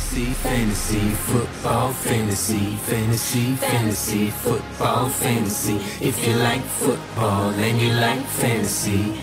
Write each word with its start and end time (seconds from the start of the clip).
Fantasy, 0.00 0.32
fantasy, 0.42 1.10
football, 1.28 1.92
fantasy, 1.92 2.76
fantasy, 2.88 3.54
fantasy, 3.56 4.30
football, 4.30 5.08
fantasy. 5.10 5.76
If 6.00 6.26
you 6.26 6.34
like 6.36 6.62
football 6.62 7.50
and 7.50 7.78
you 7.78 7.92
like 7.92 8.24
fantasy, 8.40 9.20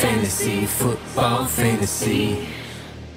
fantasy, 0.00 0.66
football, 0.66 1.46
fantasy. 1.46 2.44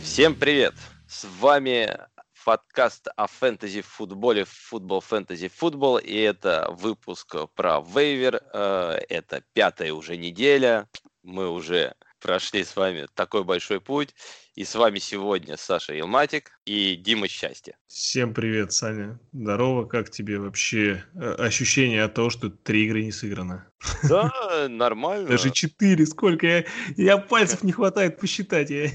Всем 0.03 0.35
привет! 0.35 0.75
С 1.07 1.25
вами 1.39 1.98
подкаст 2.45 3.07
о 3.16 3.25
фэнтези 3.25 3.82
футболе, 3.82 4.46
футбол, 4.46 5.02
фэнтези, 5.02 5.48
футбол. 5.48 5.98
И 5.98 6.16
это 6.16 6.70
выпуск 6.70 7.36
про 7.55 7.82
вейвер. 7.82 8.39
Э, 8.54 9.00
Это 9.09 9.44
пятая 9.54 9.94
уже 9.94 10.16
неделя. 10.16 10.88
Мы 11.23 11.50
уже 11.50 11.96
прошли 12.21 12.64
с 12.64 12.75
вами 12.75 13.07
такой 13.16 13.44
большой 13.44 13.82
путь. 13.82 14.14
И 14.57 14.63
с 14.63 14.73
вами 14.73 14.97
сегодня 14.97 15.55
Саша 15.55 15.93
Елматик 15.93 16.51
и 16.65 16.95
Дима 16.95 17.27
Счастье. 17.27 17.77
Всем 17.85 18.34
привет, 18.34 18.73
Саня. 18.73 19.20
Здорово. 19.31 19.85
Как 19.85 20.09
тебе 20.09 20.39
вообще 20.39 21.05
э, 21.13 21.35
ощущение 21.35 22.02
от 22.02 22.15
того, 22.15 22.31
что 22.31 22.49
три 22.49 22.85
игры 22.85 23.03
не 23.03 23.12
сыграно? 23.12 23.67
Да, 24.09 24.67
нормально. 24.67 25.27
Даже 25.27 25.51
четыре. 25.51 26.07
Сколько? 26.07 26.48
Я, 26.48 26.65
я 26.98 27.17
пальцев 27.17 27.62
не 27.62 27.71
хватает 27.71 28.20
посчитать. 28.20 28.71
Я... 28.71 28.89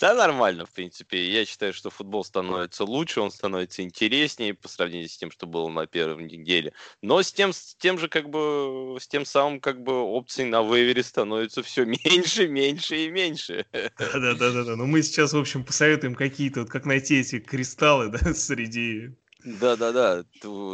Да, 0.00 0.14
нормально, 0.14 0.66
в 0.66 0.70
принципе. 0.70 1.30
Я 1.30 1.44
считаю, 1.44 1.72
что 1.72 1.90
футбол 1.90 2.24
становится 2.24 2.84
лучше, 2.84 3.20
он 3.20 3.30
становится 3.30 3.82
интереснее 3.82 4.54
по 4.54 4.68
сравнению 4.68 5.08
с 5.08 5.16
тем, 5.16 5.30
что 5.30 5.46
было 5.46 5.68
на 5.68 5.86
первой 5.86 6.24
неделе. 6.24 6.72
Но 7.02 7.22
с 7.22 7.32
тем, 7.32 7.52
с 7.52 7.76
тем 7.76 7.98
же, 7.98 8.08
как 8.08 8.30
бы, 8.30 8.96
с 8.98 9.06
тем 9.06 9.24
самым, 9.24 9.60
как 9.60 9.82
бы, 9.82 9.92
опций 9.92 10.46
на 10.46 10.62
вейвере 10.62 11.02
становится 11.02 11.62
все 11.62 11.84
меньше, 12.04 12.48
меньше 12.48 13.04
и 13.04 13.10
меньше. 13.10 13.66
Да-да-да. 14.40 14.74
Ну, 14.74 14.86
мы 14.86 15.02
сейчас, 15.02 15.34
в 15.34 15.38
общем, 15.38 15.64
посоветуем 15.64 16.14
какие-то, 16.14 16.60
вот 16.60 16.70
как 16.70 16.86
найти 16.86 17.20
эти 17.20 17.38
кристаллы, 17.38 18.08
да, 18.22 18.32
среди 18.32 19.10
Да-да-да, 19.44 20.24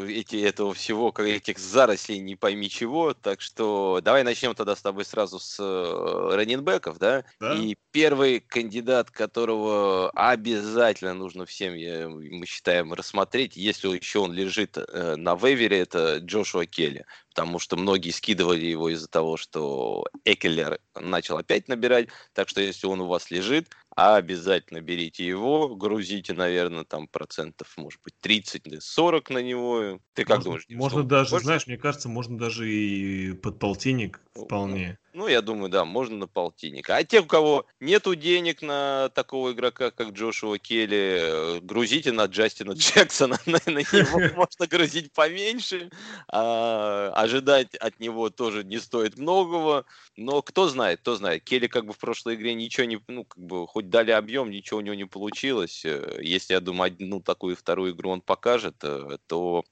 эти, 0.09 0.37
этого 0.37 0.73
всего, 0.73 1.13
этих 1.19 1.59
зарослей 1.59 2.19
не 2.19 2.37
пойми 2.37 2.71
чего, 2.71 3.13
так 3.13 3.41
что 3.41 4.01
давай 4.05 4.23
начнем 4.23 4.55
тогда 4.55 4.77
с 4.77 4.83
тобой 4.83 5.05
сразу 5.05 5.41
с 5.41 5.59
э, 5.59 6.37
раненбеков, 6.37 6.99
да? 6.99 7.25
Да. 7.41 7.55
И 7.55 7.77
первый 7.91 8.39
кандидат, 8.39 9.11
которого 9.11 10.11
обязательно 10.11 11.15
нужно 11.15 11.45
всем, 11.45 11.73
мы 11.75 12.47
считаем, 12.47 12.93
рассмотреть, 12.93 13.57
если 13.57 13.89
еще 13.89 14.21
он 14.21 14.33
лежит 14.33 14.79
э, 14.79 15.17
на 15.17 15.35
вейвере, 15.35 15.81
это 15.81 16.19
Джошуа 16.19 16.67
Келли, 16.67 17.05
потому 17.37 17.59
что 17.59 17.77
многие 17.77 18.13
скидывали 18.13 18.65
его 18.65 18.89
из-за 18.89 19.09
того, 19.09 19.37
что 19.37 20.07
Экелер 20.25 20.81
начал 20.99 21.37
опять 21.37 21.69
набирать, 21.69 22.09
так 22.33 22.49
что 22.49 22.63
если 22.63 22.87
он 22.87 23.03
у 23.03 23.09
вас 23.09 23.31
лежит, 23.31 23.69
обязательно 23.95 24.81
берите 24.81 25.27
его, 25.27 25.77
грузите, 25.77 26.33
наверное, 26.33 26.85
там 26.85 27.07
процентов, 27.09 27.75
может 27.77 28.01
быть, 28.03 28.15
30-40 28.23 29.33
на 29.35 29.43
него. 29.43 30.01
Ты 30.15 30.25
как 30.25 30.39
можно, 30.39 30.45
думаешь? 30.45 30.67
Можно 30.71 31.03
даже, 31.03 31.31
больше? 31.33 31.45
знаешь, 31.45 31.67
мне 31.67 31.77
кажется, 31.77 32.09
можно 32.09 32.39
даже 32.39 32.71
и 32.71 33.35
под 33.35 33.59
полтинник 33.59 34.23
вполне. 34.35 34.99
Ну, 35.17 35.29
я 35.29 35.41
думаю, 35.41 35.71
да, 35.71 35.87
можно 35.87 36.15
на 36.15 36.27
полтинник. 36.27 36.91
А 36.91 37.03
те, 37.03 37.21
у 37.21 37.25
кого 37.25 37.65
нету 37.81 38.15
денег 38.15 38.61
на 38.61 39.09
такого 39.15 39.53
игрока, 39.53 39.91
как 39.91 40.11
Джошуа 40.11 40.59
Келли, 40.59 41.57
э, 41.57 41.61
грузите 41.63 42.13
на 42.13 42.27
Джастина 42.27 42.73
Джексона. 42.77 43.39
На, 43.47 43.57
него 43.67 44.35
можно 44.37 44.67
грузить 44.67 45.11
поменьше. 45.15 45.91
А, 46.29 47.13
ожидать 47.15 47.75
от 47.77 47.99
него 47.99 48.29
тоже 48.29 48.63
не 48.63 48.79
стоит 48.79 49.17
многого. 49.17 49.87
Но 50.19 50.43
кто 50.43 50.69
знает, 50.69 51.01
кто 51.01 51.17
знает. 51.17 51.45
Келли 51.45 51.67
как 51.67 51.87
бы 51.87 51.95
в 51.95 51.99
прошлой 51.99 52.35
игре 52.35 52.53
ничего 52.53 52.85
не... 52.85 53.01
Ну, 53.09 53.25
как 53.25 53.43
бы, 53.43 53.67
хоть 53.67 53.89
дали 53.89 54.11
объем, 54.11 54.51
ничего 54.51 54.81
у 54.81 54.83
него 54.83 54.97
не 54.97 55.07
получилось. 55.07 55.83
Э, 55.87 56.19
Если, 56.21 56.53
я 56.53 56.61
думаю, 56.61 56.93
одну 56.93 57.23
такую 57.23 57.57
вторую 57.57 57.95
игру 57.95 58.11
он 58.11 58.21
покажет, 58.21 58.77
э, 58.83 59.17
то 59.27 59.65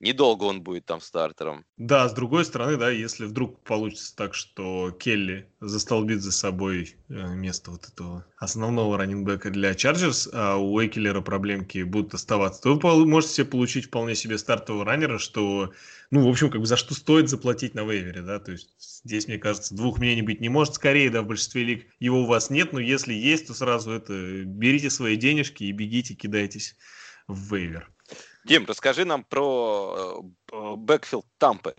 недолго 0.00 0.44
он 0.44 0.62
будет 0.62 0.86
там 0.86 1.00
стартером. 1.00 1.64
Да, 1.76 2.08
с 2.08 2.12
другой 2.12 2.44
стороны, 2.44 2.76
да, 2.76 2.90
если 2.90 3.24
вдруг 3.24 3.62
получится 3.64 4.14
так, 4.16 4.34
что 4.34 4.90
Келли 4.92 5.48
застолбит 5.60 6.22
за 6.22 6.32
собой 6.32 6.96
э, 7.08 7.34
место 7.34 7.70
вот 7.70 7.88
этого 7.88 8.26
основного 8.36 8.98
раненбека 8.98 9.50
для 9.50 9.74
Чарджерс, 9.74 10.28
а 10.32 10.56
у 10.56 10.84
Экелера 10.84 11.20
проблемки 11.20 11.82
будут 11.82 12.14
оставаться, 12.14 12.62
то 12.62 12.76
вы 12.76 13.06
можете 13.06 13.34
себе 13.34 13.46
получить 13.46 13.86
вполне 13.86 14.14
себе 14.14 14.38
стартового 14.38 14.84
раннера, 14.84 15.18
что, 15.18 15.72
ну, 16.10 16.24
в 16.24 16.28
общем, 16.28 16.50
как 16.50 16.60
бы 16.60 16.66
за 16.66 16.76
что 16.76 16.94
стоит 16.94 17.28
заплатить 17.28 17.74
на 17.74 17.84
waiver 17.84 18.12
е, 18.12 18.22
да, 18.22 18.38
то 18.38 18.52
есть 18.52 18.70
здесь, 19.04 19.26
мне 19.26 19.38
кажется, 19.38 19.74
двух 19.74 19.98
мнений 19.98 20.22
быть 20.22 20.40
не 20.40 20.48
может, 20.48 20.74
скорее, 20.74 21.10
да, 21.10 21.22
в 21.22 21.26
большинстве 21.26 21.64
лиг 21.64 21.86
его 21.98 22.22
у 22.22 22.26
вас 22.26 22.50
нет, 22.50 22.72
но 22.72 22.80
если 22.80 23.14
есть, 23.14 23.46
то 23.46 23.54
сразу 23.54 23.92
это, 23.92 24.44
берите 24.44 24.90
свои 24.90 25.16
денежки 25.16 25.64
и 25.64 25.72
бегите, 25.72 26.14
кидайтесь 26.14 26.76
в 27.26 27.54
waiver. 27.54 27.93
Дим, 28.44 28.66
расскажи 28.66 29.04
нам 29.06 29.24
про 29.24 30.22
э, 30.52 30.74
backfield 30.76 31.26
Тампы. 31.38 31.74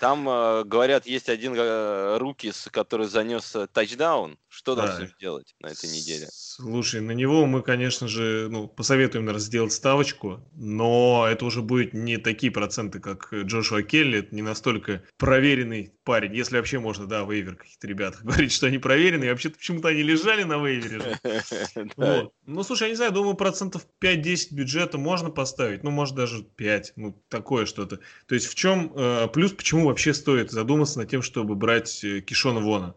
Там, 0.00 0.26
э, 0.28 0.64
говорят, 0.64 1.06
есть 1.06 1.28
один 1.28 1.54
э, 1.54 2.16
rookies, 2.16 2.68
который 2.72 3.06
занес 3.06 3.54
тачдаун. 3.72 4.38
Что 4.56 4.74
нам 4.74 4.86
Да. 4.86 4.96
с 4.96 5.00
ним 5.00 5.10
делать 5.20 5.54
на 5.60 5.66
этой 5.66 5.90
неделе? 5.90 6.28
Слушай, 6.32 7.02
на 7.02 7.12
него 7.12 7.44
мы, 7.44 7.60
конечно 7.60 8.08
же, 8.08 8.48
ну, 8.50 8.66
посоветуем, 8.66 9.26
наверное, 9.26 9.44
сделать 9.44 9.74
ставочку, 9.74 10.48
но 10.54 11.26
это 11.30 11.44
уже 11.44 11.60
будет 11.60 11.92
не 11.92 12.16
такие 12.16 12.50
проценты, 12.50 12.98
как 12.98 13.34
Джошуа 13.34 13.82
Келли, 13.82 14.20
это 14.20 14.34
не 14.34 14.40
настолько 14.40 15.02
проверенный 15.18 15.92
парень, 16.04 16.34
если 16.34 16.56
вообще 16.56 16.78
можно, 16.78 17.06
да, 17.06 17.20
waiver 17.20 17.56
каких-то 17.56 17.86
ребят 17.86 18.16
говорить, 18.22 18.50
что 18.50 18.66
они 18.66 18.78
проверенные, 18.78 19.30
вообще-то 19.30 19.58
почему-то 19.58 19.88
они 19.88 20.02
лежали 20.02 20.44
на 20.44 20.56
waiver 20.56 21.04
е. 21.04 21.20
Ну, 22.46 22.62
слушай, 22.62 22.84
я 22.84 22.88
не 22.88 22.96
знаю, 22.96 23.12
думаю, 23.12 23.34
процентов 23.34 23.86
5-10 24.00 24.54
бюджета 24.54 24.96
можно 24.96 25.28
поставить, 25.28 25.82
ну, 25.82 25.90
может, 25.90 26.14
даже 26.14 26.42
5, 26.42 26.94
ну, 26.96 27.22
такое 27.28 27.66
что-то. 27.66 27.98
То 28.26 28.34
есть 28.34 28.46
в 28.46 28.54
чем 28.54 28.90
э, 28.96 29.28
плюс, 29.28 29.52
почему 29.52 29.86
вообще 29.86 30.14
стоит 30.14 30.50
задуматься 30.50 30.98
над 30.98 31.10
тем, 31.10 31.20
чтобы 31.20 31.56
брать 31.56 32.02
э, 32.04 32.20
Кишона 32.22 32.60
Вона? 32.60 32.94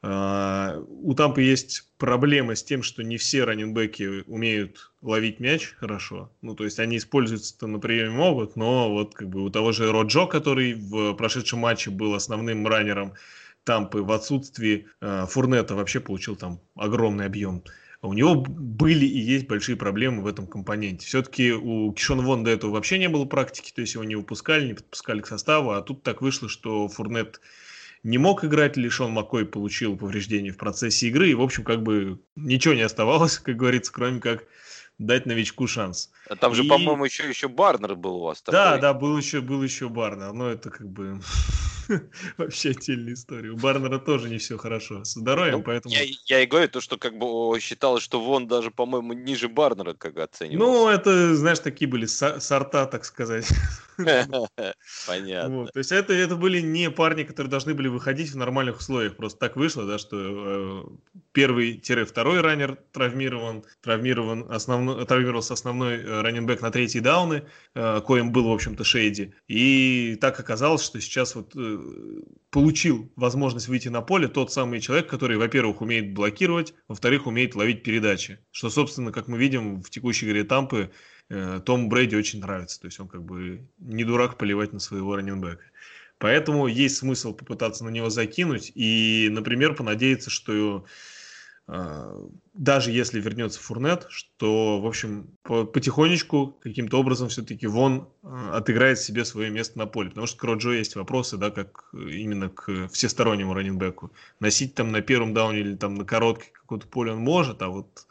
А, 0.00 0.78
у 0.86 1.14
Тампы 1.14 1.42
есть 1.42 1.88
проблема 1.98 2.54
с 2.54 2.62
тем, 2.62 2.82
что 2.82 3.02
не 3.02 3.16
все 3.16 3.44
раненбеки 3.44 4.22
умеют 4.26 4.92
ловить 5.02 5.40
мяч 5.40 5.74
хорошо. 5.78 6.30
Ну, 6.40 6.54
то 6.54 6.64
есть 6.64 6.78
они 6.78 6.98
используются 6.98 7.66
на 7.66 7.80
приеме 7.80 8.10
могут, 8.10 8.54
но 8.54 8.90
вот 8.90 9.14
как 9.14 9.28
бы 9.28 9.42
у 9.42 9.50
того 9.50 9.72
же 9.72 9.90
Роджо, 9.90 10.26
который 10.26 10.74
в 10.74 11.14
прошедшем 11.14 11.60
матче 11.60 11.90
был 11.90 12.14
основным 12.14 12.66
раннером 12.66 13.14
Тампы 13.64 14.02
в 14.02 14.12
отсутствии 14.12 14.86
э, 15.00 15.26
Фурнета 15.28 15.74
вообще 15.74 16.00
получил 16.00 16.36
там 16.36 16.60
огромный 16.74 17.26
объем. 17.26 17.64
А 18.00 18.06
У 18.06 18.12
него 18.12 18.36
были 18.36 19.04
и 19.04 19.18
есть 19.18 19.48
большие 19.48 19.76
проблемы 19.76 20.22
в 20.22 20.26
этом 20.28 20.46
компоненте. 20.46 21.06
Все-таки 21.06 21.52
у 21.52 21.92
Кишона 21.92 22.22
Вон 22.22 22.44
до 22.44 22.50
этого 22.52 22.70
вообще 22.70 22.96
не 22.98 23.08
было 23.08 23.24
практики, 23.24 23.72
то 23.74 23.80
есть 23.80 23.94
его 23.94 24.04
не 24.04 24.14
выпускали, 24.14 24.68
не 24.68 24.74
подпускали 24.74 25.20
к 25.20 25.26
составу, 25.26 25.72
а 25.72 25.82
тут 25.82 26.04
так 26.04 26.22
вышло, 26.22 26.48
что 26.48 26.86
Фурнет 26.88 27.40
не 28.08 28.16
мог 28.16 28.42
играть, 28.42 28.78
лишен 28.78 29.10
Маккой 29.10 29.44
получил 29.44 29.96
повреждения 29.96 30.50
в 30.50 30.56
процессе 30.56 31.08
игры, 31.08 31.28
и, 31.28 31.34
в 31.34 31.42
общем, 31.42 31.62
как 31.62 31.82
бы 31.82 32.18
ничего 32.36 32.72
не 32.72 32.80
оставалось, 32.82 33.38
как 33.44 33.56
говорится, 33.56 33.92
кроме 33.92 34.20
как 34.20 34.44
дать 34.98 35.26
новичку 35.26 35.66
шанс. 35.66 36.10
А 36.28 36.34
Там 36.34 36.54
же, 36.54 36.64
И- 36.64 36.68
по-моему, 36.68 37.04
еще, 37.04 37.28
еще 37.28 37.48
Барнер 37.48 37.94
был 37.96 38.16
у 38.16 38.24
вас. 38.24 38.42
Да, 38.46 38.64
такой. 38.72 38.80
да, 38.80 38.94
был 38.94 39.16
еще, 39.18 39.40
был 39.42 39.62
еще 39.62 39.88
Барнер, 39.90 40.32
но 40.32 40.48
это 40.48 40.70
как 40.70 40.88
бы 40.88 41.20
вообще 42.36 42.70
отдельная 42.70 43.14
история. 43.14 43.50
У 43.50 43.56
Барнера 43.56 43.98
тоже 43.98 44.28
не 44.28 44.38
все 44.38 44.56
хорошо 44.58 45.04
с 45.04 45.14
здоровьем, 45.14 45.58
Ну, 45.58 45.62
поэтому... 45.62 45.94
Я, 45.94 46.04
я 46.26 46.40
и 46.42 46.46
говорю, 46.46 46.68
то, 46.68 46.80
что 46.80 46.98
как 46.98 47.18
бы 47.18 47.58
считалось, 47.60 48.02
что 48.02 48.20
Вон 48.20 48.46
даже, 48.46 48.70
по-моему, 48.70 49.12
ниже 49.12 49.48
Барнера 49.48 49.94
как 49.94 50.18
оценивался. 50.18 50.58
Ну, 50.58 50.88
это, 50.88 51.34
знаешь, 51.34 51.60
такие 51.60 51.88
были 51.88 52.06
со- 52.06 52.40
сорта, 52.40 52.86
так 52.86 53.04
сказать. 53.04 53.48
Понятно. 55.06 55.56
Вот, 55.56 55.72
То 55.72 55.78
есть 55.78 55.92
это, 55.92 56.12
это 56.12 56.36
были 56.36 56.60
не 56.60 56.90
парни, 56.90 57.24
которые 57.24 57.50
должны 57.50 57.74
были 57.74 57.88
выходить 57.88 58.30
в 58.30 58.36
нормальных 58.36 58.78
условиях. 58.78 59.16
Просто 59.16 59.38
так 59.38 59.56
вышло, 59.56 59.84
да, 59.86 59.98
что 59.98 60.16
э, 60.16 60.84
первый-второй 61.32 62.40
раннер 62.40 62.78
травмирован, 62.92 63.64
травмирован 63.80 64.46
основной, 64.50 65.04
травмировался 65.04 65.54
основной 65.54 65.96
э, 65.96 66.20
раненбэк 66.20 66.60
на 66.62 66.70
третьи 66.70 67.00
дауны, 67.00 67.44
э, 67.74 68.00
коим 68.06 68.30
был, 68.30 68.48
в 68.48 68.52
общем-то, 68.52 68.84
Шейди. 68.84 69.34
И 69.48 70.16
так 70.20 70.38
оказалось, 70.38 70.84
что 70.84 71.00
сейчас 71.00 71.34
вот 71.34 71.56
э, 71.56 71.77
получил 72.50 73.12
возможность 73.16 73.68
выйти 73.68 73.88
на 73.88 74.00
поле 74.00 74.28
тот 74.28 74.52
самый 74.52 74.80
человек, 74.80 75.08
который, 75.08 75.36
во-первых, 75.36 75.80
умеет 75.80 76.12
блокировать, 76.14 76.74
во-вторых, 76.88 77.26
умеет 77.26 77.54
ловить 77.54 77.82
передачи. 77.82 78.38
Что, 78.50 78.70
собственно, 78.70 79.12
как 79.12 79.28
мы 79.28 79.38
видим 79.38 79.82
в 79.82 79.90
текущей 79.90 80.26
игре 80.26 80.44
Тампы, 80.44 80.90
э, 81.28 81.60
Тому 81.64 81.88
Брейди 81.88 82.16
очень 82.16 82.40
нравится. 82.40 82.80
То 82.80 82.86
есть 82.86 82.98
он 83.00 83.08
как 83.08 83.22
бы 83.22 83.66
не 83.78 84.04
дурак 84.04 84.38
поливать 84.38 84.72
на 84.72 84.80
своего 84.80 85.16
раненбека. 85.16 85.64
Поэтому 86.18 86.66
есть 86.66 86.96
смысл 86.96 87.32
попытаться 87.32 87.84
на 87.84 87.90
него 87.90 88.10
закинуть 88.10 88.72
и, 88.74 89.28
например, 89.30 89.74
понадеяться, 89.74 90.30
что 90.30 90.84
даже 92.54 92.90
если 92.90 93.20
вернется 93.20 93.60
Фурнет, 93.60 94.06
что, 94.08 94.80
в 94.80 94.86
общем, 94.86 95.36
по- 95.42 95.64
потихонечку, 95.64 96.56
каким-то 96.62 96.98
образом 96.98 97.28
все-таки 97.28 97.66
Вон 97.66 98.08
э, 98.22 98.50
отыграет 98.54 98.98
себе 98.98 99.24
свое 99.24 99.50
место 99.50 99.78
на 99.78 99.86
поле. 99.86 100.08
Потому 100.08 100.26
что 100.26 100.38
к 100.38 100.44
Роджо 100.44 100.72
есть 100.72 100.96
вопросы, 100.96 101.36
да, 101.36 101.50
как 101.50 101.90
э, 101.92 101.98
именно 102.10 102.48
к 102.48 102.88
всестороннему 102.88 103.52
раненбеку. 103.52 104.10
Носить 104.40 104.74
там 104.74 104.92
на 104.92 105.02
первом 105.02 105.34
дауне 105.34 105.60
или 105.60 105.76
там 105.76 105.94
на 105.94 106.04
короткой 106.04 106.48
какое-то 106.52 106.86
поле 106.86 107.12
он 107.12 107.18
может, 107.18 107.60
а 107.60 107.68
вот 107.68 108.06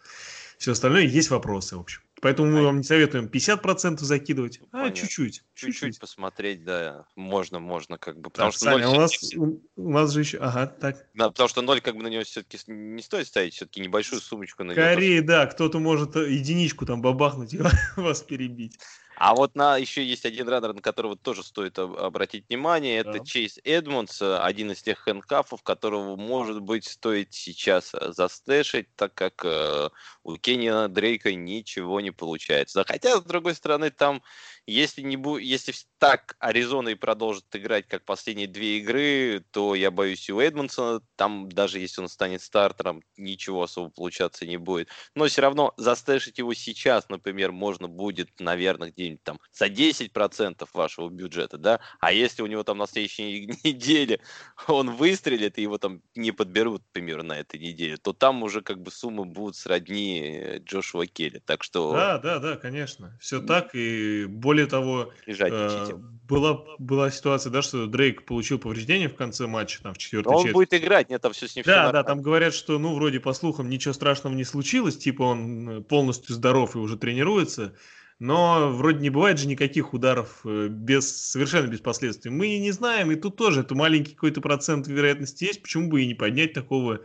все 0.59 0.73
остальное, 0.73 1.03
есть 1.03 1.31
вопросы, 1.31 1.77
в 1.77 1.79
общем. 1.79 2.01
Поэтому 2.21 2.49
мы 2.51 2.63
вам 2.63 2.77
не 2.77 2.83
советуем 2.83 3.25
50% 3.25 3.99
закидывать, 3.99 4.59
а 4.71 4.77
Понятно. 4.77 4.95
чуть-чуть. 4.95 5.43
Чуть-чуть 5.53 5.99
посмотреть, 5.99 6.63
да, 6.63 7.05
можно, 7.15 7.59
можно, 7.59 7.97
как 7.97 8.19
бы. 8.19 8.31
Потому 8.31 8.51
Так, 8.51 8.55
что 8.55 8.65
Саня, 8.65 8.87
ноль 8.87 8.97
у 8.97 8.99
нас, 8.99 9.35
у, 9.35 9.89
нас 9.89 10.11
же 10.11 10.21
еще... 10.21 10.37
Ага, 10.39 10.67
так. 10.67 11.05
да, 11.13 11.29
потому 11.29 11.47
что 11.47 11.61
ноль, 11.61 11.79
как 11.79 11.95
бы 11.95 12.03
на 12.03 12.07
него 12.07 12.23
все-таки 12.23 12.57
не 12.67 13.01
стоит 13.03 13.27
ставить, 13.27 13.53
все-таки 13.53 13.81
небольшую 13.81 14.21
сумочку 14.21 14.63
на 14.63 14.71
него. 14.71 14.81
Скорее, 14.81 15.21
да, 15.21 15.45
кто-то 15.45 15.79
может 15.79 16.15
э, 16.15 16.31
единичку 16.31 16.87
там 16.87 17.01
бабахнуть 17.01 17.53
и 17.53 17.59
вас 17.95 18.23
перебить. 18.23 18.79
А 19.19 19.33
вот 19.33 19.55
на 19.55 19.77
еще 19.77 20.05
есть 20.05 20.25
один 20.25 20.47
раннер, 20.47 20.73
на 20.73 20.81
которого 20.81 21.15
тоже 21.17 21.43
стоит 21.43 21.79
об- 21.79 21.97
обратить 21.97 22.45
внимание. 22.49 22.99
Это 22.99 23.19
Да. 23.19 23.25
Чейз 23.25 23.57
Эдмондс, 23.63 24.21
э, 24.21 24.37
один 24.37 24.71
из 24.71 24.83
тех 24.83 24.99
хэнкафов, 24.99 25.63
которого, 25.63 26.15
может 26.15 26.61
быть, 26.61 26.85
стоит 26.85 27.33
сейчас 27.33 27.95
э, 27.95 28.11
застэшить, 28.13 28.95
так 28.95 29.15
как 29.15 29.43
э, 29.43 29.89
у 30.21 30.37
Кеннина 30.37 30.87
Дрейка 30.87 31.33
ничего 31.33 31.99
не 31.99 32.11
получается. 32.11 32.83
Хотя, 32.87 33.17
с 33.19 33.23
другой 33.23 33.55
стороны, 33.55 33.89
там, 33.89 34.21
если, 34.67 35.01
не 35.01 35.15
бу- 35.15 35.41
если 35.41 35.73
так 35.97 36.35
Аризона 36.39 36.89
и 36.89 36.95
продолжит 36.95 37.45
играть, 37.53 37.87
как 37.87 38.05
последние 38.05 38.47
две 38.47 38.77
игры, 38.79 39.43
то 39.51 39.73
я 39.75 39.89
боюсь 39.91 40.27
и 40.29 40.33
у 40.33 40.39
Эдмонсона, 40.39 41.01
там, 41.15 41.49
даже 41.49 41.79
если 41.79 42.01
он 42.01 42.09
станет 42.09 42.41
стартером, 42.41 43.01
ничего 43.15 43.63
особо 43.63 43.89
получаться 43.89 44.45
не 44.45 44.57
будет. 44.57 44.89
Но 45.15 45.25
все 45.27 45.41
равно 45.41 45.73
застэшить 45.77 46.37
его 46.37 46.53
сейчас, 46.53 47.09
например, 47.09 47.51
можно 47.51 47.87
будет, 47.87 48.29
наверное, 48.39 48.91
где-нибудь 48.91 49.23
там 49.23 49.39
за 49.51 49.69
10% 49.69 50.69
вашего 50.73 51.09
бюджета, 51.09 51.57
да, 51.57 51.79
а 51.99 52.11
если 52.11 52.41
у 52.43 52.47
него 52.47 52.63
там 52.63 52.77
на 52.77 52.87
следующей 52.87 53.47
неделе 53.63 54.21
он 54.67 54.91
выстрелит, 54.91 55.57
и 55.57 55.61
его 55.61 55.77
там 55.77 56.01
не 56.15 56.31
подберут, 56.31 56.83
к 56.83 56.91
примеру, 56.91 57.23
на 57.23 57.39
этой 57.39 57.59
неделе, 57.59 57.97
то 57.97 58.13
там 58.13 58.43
уже 58.43 58.61
как 58.61 58.81
бы 58.81 58.91
суммы 58.91 59.25
будут 59.25 59.55
сродни 59.55 60.21
э, 60.21 60.59
Джошуа 60.59 61.05
Келли, 61.07 61.39
так 61.39 61.63
что 61.63 61.93
Да, 61.93 62.17
да, 62.19 62.39
да, 62.39 62.57
конечно. 62.57 63.17
Все 63.19 63.39
так. 63.41 63.69
И 63.73 64.25
более 64.27 64.56
того, 64.65 65.11
лежать 65.25 65.53
э, 65.53 65.89
была, 66.27 66.63
была 66.79 67.11
ситуация, 67.11 67.51
да, 67.51 67.61
что 67.61 67.85
Дрейк 67.87 68.25
получил 68.25 68.59
повреждение 68.59 69.09
в 69.09 69.15
конце 69.15 69.47
матча, 69.47 69.81
там, 69.81 69.93
в 69.93 69.97
четвертой 69.97 70.33
он 70.33 70.39
четверти. 70.39 70.53
будет 70.55 70.73
играть, 70.73 71.09
нет, 71.09 71.21
там 71.21 71.33
все 71.33 71.47
с 71.47 71.55
ним 71.55 71.63
Да, 71.65 71.71
да, 71.71 71.83
нормально. 71.83 72.03
там 72.03 72.21
говорят, 72.21 72.53
что, 72.53 72.79
ну, 72.79 72.95
вроде 72.95 73.19
по 73.19 73.33
слухам 73.33 73.69
ничего 73.69 73.93
страшного 73.93 74.33
не 74.33 74.43
случилось, 74.43 74.97
типа 74.97 75.23
он 75.23 75.69
э, 75.69 75.81
полностью 75.81 76.35
здоров 76.35 76.75
и 76.75 76.79
уже 76.79 76.97
тренируется, 76.97 77.73
но 78.19 78.69
вроде 78.71 78.99
не 78.99 79.09
бывает 79.09 79.39
же 79.39 79.47
никаких 79.47 79.93
ударов 79.93 80.41
э, 80.43 80.67
без, 80.69 81.15
совершенно 81.29 81.67
без 81.67 81.81
последствий. 81.81 82.31
Мы 82.31 82.57
не 82.57 82.71
знаем, 82.71 83.11
и 83.11 83.15
тут 83.15 83.35
тоже 83.35 83.61
это 83.61 83.75
маленький 83.75 84.13
какой-то 84.13 84.41
процент 84.41 84.87
вероятности 84.87 85.45
есть, 85.45 85.61
почему 85.61 85.89
бы 85.89 86.01
и 86.01 86.07
не 86.07 86.15
поднять 86.15 86.53
такого 86.53 87.01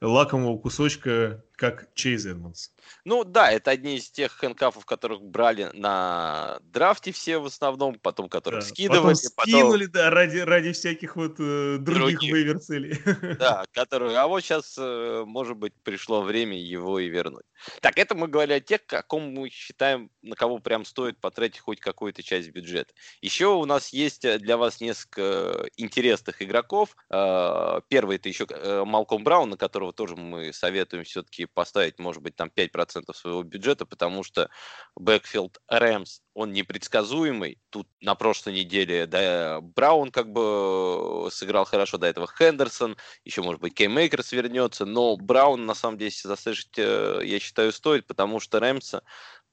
лакомого 0.00 0.58
кусочка, 0.58 1.44
как 1.56 1.88
Чейз 1.94 2.26
Эдмонс. 2.26 2.72
Ну 3.04 3.24
да, 3.24 3.50
это 3.52 3.70
одни 3.70 3.96
из 3.96 4.10
тех 4.10 4.32
хэнкафов, 4.32 4.84
которых 4.84 5.22
брали 5.22 5.70
на 5.72 6.58
драфте 6.64 7.12
все 7.12 7.38
в 7.38 7.46
основном, 7.46 7.98
потом 7.98 8.28
которых 8.28 8.60
Да. 8.64 8.68
скидывали, 8.68 9.14
Потом 9.14 9.30
потом- 9.36 9.52
скинули, 9.52 9.86
да, 9.86 10.10
ради, 10.10 10.38
ради 10.38 10.72
всяких 10.72 11.16
вот 11.16 11.36
э, 11.38 11.78
других 11.78 12.18
Других. 12.18 12.32
вейвер-целей. 12.34 13.00
Да, 13.38 13.64
который, 13.72 14.14
а 14.16 14.26
вот 14.26 14.40
сейчас, 14.42 14.76
может 14.78 15.56
быть, 15.56 15.72
пришло 15.82 16.22
время 16.22 16.58
его 16.60 16.98
и 16.98 17.08
вернуть. 17.08 17.44
Так, 17.80 17.98
это 17.98 18.14
мы 18.14 18.28
говорили 18.28 18.54
о 18.54 18.60
тех, 18.60 18.80
о 18.92 19.02
ком 19.02 19.32
мы 19.32 19.48
считаем, 19.48 20.10
на 20.22 20.34
кого 20.36 20.58
прям 20.58 20.84
стоит 20.84 21.18
потратить 21.20 21.60
хоть 21.60 21.80
какую-то 21.80 22.22
часть 22.22 22.50
бюджета. 22.50 22.92
Еще 23.22 23.46
у 23.46 23.64
нас 23.64 23.90
есть 23.92 24.24
э, 24.24 24.38
для 24.38 24.56
вас 24.56 24.80
несколько 24.80 25.66
интересных 25.76 26.42
игроков. 26.42 26.96
Э, 27.10 27.80
Первый 27.88 28.16
это 28.16 28.28
еще 28.28 28.46
э, 28.50 28.84
Малком 28.84 29.24
Браун, 29.24 29.50
на 29.50 29.56
которого 29.56 29.92
тоже 29.92 30.16
мы 30.16 30.52
советуем 30.52 31.04
все-таки 31.04 31.43
поставить, 31.46 31.98
может 31.98 32.22
быть, 32.22 32.36
там 32.36 32.50
5% 32.54 33.14
своего 33.16 33.42
бюджета, 33.42 33.86
потому 33.86 34.22
что 34.22 34.48
backfield 34.96 35.58
Рэмс, 35.68 36.20
он 36.34 36.52
непредсказуемый. 36.52 37.58
Тут 37.70 37.88
на 38.00 38.14
прошлой 38.14 38.54
неделе 38.54 39.06
да, 39.06 39.60
Браун 39.60 40.10
как 40.10 40.30
бы 40.32 41.28
сыграл 41.30 41.64
хорошо, 41.64 41.98
до 41.98 42.06
этого 42.06 42.26
Хендерсон, 42.26 42.96
еще, 43.24 43.42
может 43.42 43.60
быть, 43.60 43.74
Кэм 43.74 43.93
Эйкерс 43.93 44.32
вернется, 44.32 44.84
но 44.84 45.16
Браун, 45.16 45.66
на 45.66 45.74
самом 45.74 45.98
деле, 45.98 46.10
за 46.10 46.22
stash 46.22 46.53
ить, 46.53 46.78
э, 46.78 47.20
я 47.24 47.38
считаю, 47.40 47.72
стоит, 47.72 48.06
потому 48.06 48.40
что 48.40 48.60
Рэмса 48.60 49.02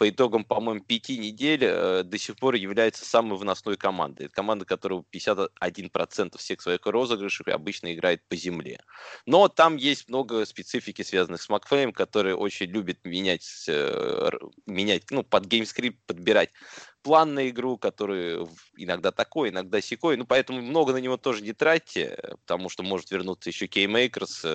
по 0.01 0.09
итогам, 0.09 0.43
по-моему, 0.43 0.83
пяти 0.83 1.15
недель 1.19 1.63
э, 1.63 2.01
до 2.01 2.17
сих 2.17 2.35
пор 2.35 2.55
является 2.55 3.05
самой 3.05 3.37
выносной 3.37 3.77
командой. 3.77 4.25
Это 4.25 4.33
команда, 4.33 4.65
которая 4.65 5.03
51% 5.13 6.39
всех 6.39 6.59
своих 6.59 6.87
розыгрышей 6.87 7.53
обычно 7.53 7.93
играет 7.93 8.27
по 8.27 8.35
земле. 8.35 8.79
Но 9.27 9.47
там 9.47 9.75
есть 9.75 10.09
много 10.09 10.43
специфики, 10.47 11.03
связанных 11.03 11.43
с 11.43 11.49
Маквеем, 11.49 11.93
который 11.93 12.33
очень 12.33 12.65
любит 12.65 13.05
менять, 13.05 13.45
э, 13.67 14.31
менять 14.65 15.03
ну, 15.11 15.21
под 15.21 15.45
game 15.45 15.67
script 15.67 15.99
подбирать 16.07 16.49
план 17.03 17.33
на 17.33 17.49
игру, 17.49 17.77
который 17.77 18.45
иногда 18.75 19.11
такой, 19.11 19.49
иногда 19.49 19.81
сякой. 19.81 20.17
Ну, 20.17 20.25
поэтому 20.25 20.61
много 20.61 20.93
на 20.93 20.97
него 20.97 21.17
тоже 21.17 21.41
не 21.43 21.53
тратьте, 21.53 22.15
э, 22.17 22.35
потому 22.45 22.69
что 22.69 22.83
может 22.83 23.11
вернуться 23.11 23.49
еще 23.49 23.67
Кэм 23.67 23.90
Эйкерс, 23.90 24.45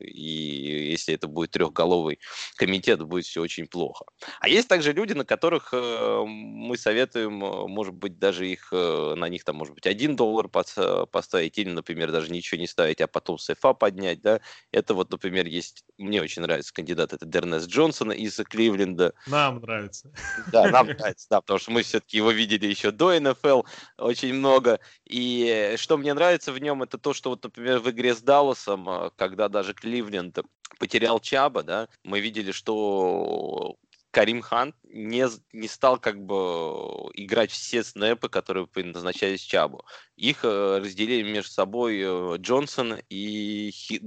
и 0.00 0.90
если 0.90 1.14
это 1.14 1.28
будет 1.28 1.50
трехголовый 1.52 2.20
комитет, 2.56 3.02
будет 3.02 3.24
все 3.24 3.40
очень 3.42 3.66
плохо. 3.66 4.04
А 4.40 4.48
есть 4.48 4.68
также 4.68 4.92
люди, 4.92 5.12
на 5.12 5.24
которых 5.24 5.70
э, 5.72 6.22
мы 6.26 6.76
советуем, 6.76 7.44
э, 7.44 7.66
может 7.68 7.94
быть, 7.94 8.18
даже 8.18 8.48
их, 8.48 8.68
э, 8.72 9.14
на 9.16 9.28
них 9.28 9.44
там, 9.44 9.56
может 9.56 9.74
быть, 9.74 9.86
один 9.86 10.16
доллар 10.16 10.46
пос- 10.46 11.02
э, 11.02 11.06
поставить, 11.06 11.58
или, 11.58 11.70
например, 11.70 12.12
даже 12.12 12.30
ничего 12.30 12.60
не 12.60 12.66
ставить, 12.66 13.00
а 13.00 13.06
потом 13.06 13.38
с 13.38 13.50
FA 13.50 13.74
поднять, 13.74 14.20
да. 14.20 14.40
Это 14.72 14.94
вот, 14.94 15.10
например, 15.10 15.46
есть, 15.46 15.84
мне 15.96 16.22
очень 16.22 16.42
нравится 16.42 16.72
кандидат, 16.72 17.12
это 17.12 17.26
Дернес 17.26 17.66
Джонсон 17.66 18.12
из 18.12 18.36
Кливленда. 18.36 19.14
Нам 19.26 19.60
нравится. 19.60 20.10
Да, 20.52 20.68
нам 20.68 20.86
нравится, 20.98 21.26
да, 21.30 21.40
потому 21.40 21.58
что 21.58 21.70
мы 21.70 21.82
все-таки 21.88 22.18
его 22.18 22.30
видели 22.30 22.66
еще 22.66 22.90
до 22.90 23.18
НФЛ 23.18 23.62
очень 23.98 24.34
много. 24.34 24.80
И 25.04 25.46
э, 25.48 25.76
что 25.76 25.96
мне 25.96 26.14
нравится 26.14 26.52
в 26.52 26.58
нем, 26.58 26.82
это 26.82 26.98
то, 26.98 27.12
что 27.14 27.30
вот, 27.30 27.42
например, 27.42 27.80
в 27.80 27.90
игре 27.90 28.14
с 28.14 28.22
Далласом, 28.22 28.88
э, 28.88 29.10
когда 29.16 29.48
даже 29.48 29.74
Кливленд 29.74 30.38
потерял 30.78 31.20
Чаба, 31.20 31.62
да, 31.62 31.88
мы 32.04 32.20
видели, 32.20 32.52
что 32.52 33.76
Карим 34.10 34.42
Хан 34.42 34.74
не, 34.84 35.26
не 35.52 35.68
стал 35.68 35.98
как 35.98 36.24
бы 36.24 37.10
играть 37.14 37.50
все 37.50 37.82
снэпы, 37.82 38.28
которые 38.28 38.66
предназначались 38.66 39.40
Чабу. 39.40 39.84
Их 40.16 40.44
э, 40.44 40.78
разделили 40.78 41.30
между 41.30 41.50
собой 41.50 42.02
Джонсон 42.38 42.98
и 43.08 43.70
Хи, 43.72 43.98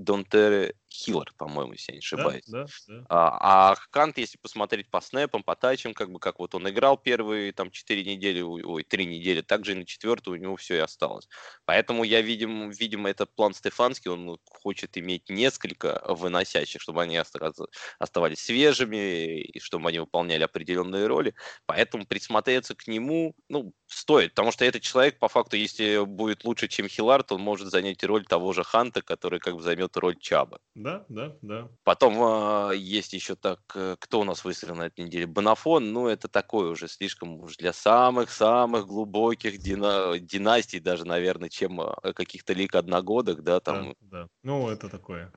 Хиллер, 0.91 1.31
по-моему, 1.37 1.73
если 1.73 1.93
я 1.93 1.95
не 1.95 1.99
Да, 2.11 2.27
ошибаюсь. 2.27 2.55
да, 2.55 2.71
да. 2.87 3.05
А, 3.09 3.71
а 3.73 3.75
Кант, 3.91 4.17
если 4.17 4.37
посмотреть 4.37 4.89
по 4.89 5.01
снэпам, 5.01 5.43
по 5.43 5.55
тачам, 5.55 5.93
как 5.93 6.11
бы 6.11 6.19
как 6.19 6.39
вот 6.39 6.55
он 6.55 6.69
играл 6.69 6.97
первые 6.97 7.51
там 7.53 7.71
4 7.71 8.05
недели, 8.05 8.41
ой, 8.41 8.83
3 8.83 9.05
недели, 9.05 9.41
также 9.41 9.73
и 9.73 9.75
на 9.75 9.85
четвертую 9.85 10.37
у 10.39 10.41
него 10.41 10.55
все 10.55 10.75
и 10.75 10.79
осталось. 10.79 11.27
Поэтому 11.65 12.03
я, 12.05 12.21
видим, 12.21 12.69
видимо, 12.71 13.09
это 13.09 13.25
план 13.25 13.53
Стефанский, 13.53 14.11
он 14.11 14.37
хочет 14.45 14.97
иметь 14.97 15.29
несколько 15.29 16.01
выносящих, 16.07 16.81
чтобы 16.81 17.01
они 17.03 17.17
оста- 17.19 17.51
оставались 17.99 18.39
свежими, 18.39 19.41
и 19.41 19.59
чтобы 19.59 19.89
они 19.89 19.99
выполняли 19.99 20.43
определенные 20.43 21.07
роли. 21.07 21.33
Поэтому 21.65 22.05
присмотреться 22.05 22.75
к 22.75 22.87
нему, 22.87 23.35
ну, 23.49 23.73
стоит, 23.87 24.31
потому 24.31 24.51
что 24.51 24.65
этот 24.65 24.81
человек, 24.81 25.19
по 25.19 25.27
факту, 25.27 25.57
если 25.57 26.03
будет 26.05 26.43
лучше, 26.43 26.67
чем 26.67 26.87
Хилард, 26.87 27.31
он 27.31 27.41
может 27.41 27.67
занять 27.69 28.03
роль 28.03 28.25
того 28.25 28.53
же 28.53 28.63
Ханта, 28.63 29.01
который 29.01 29.39
как 29.39 29.55
бы 29.55 29.61
займет 29.61 29.95
роль 29.97 30.17
Чаба. 30.19 30.59
Да, 30.87 31.05
да, 31.09 31.37
да. 31.41 31.69
Потом 31.83 32.13
а, 32.21 32.71
есть 32.73 33.13
еще 33.13 33.35
так, 33.35 33.59
э, 33.75 33.95
кто 33.99 34.19
у 34.21 34.23
нас 34.23 34.45
выстрелил 34.45 34.75
на 34.75 34.83
этой 34.83 35.03
неделе? 35.05 35.25
Бонафон, 35.25 35.91
ну 35.93 36.07
это 36.07 36.27
такое 36.27 36.69
уже 36.69 36.87
слишком 36.87 37.41
уж 37.41 37.57
для 37.57 37.73
самых-самых 37.73 38.85
глубоких 38.85 39.59
дина- 39.59 40.19
династий 40.19 40.79
даже, 40.79 41.05
наверное, 41.05 41.49
чем 41.49 41.81
а, 41.81 41.95
каких-то 42.13 42.53
лик 42.53 42.75
одногодок, 42.75 43.41
да, 43.43 43.59
там. 43.59 43.87
Да, 43.87 43.95
да. 43.99 44.27
Ну, 44.43 44.69
это 44.69 44.89
такое. 44.89 45.31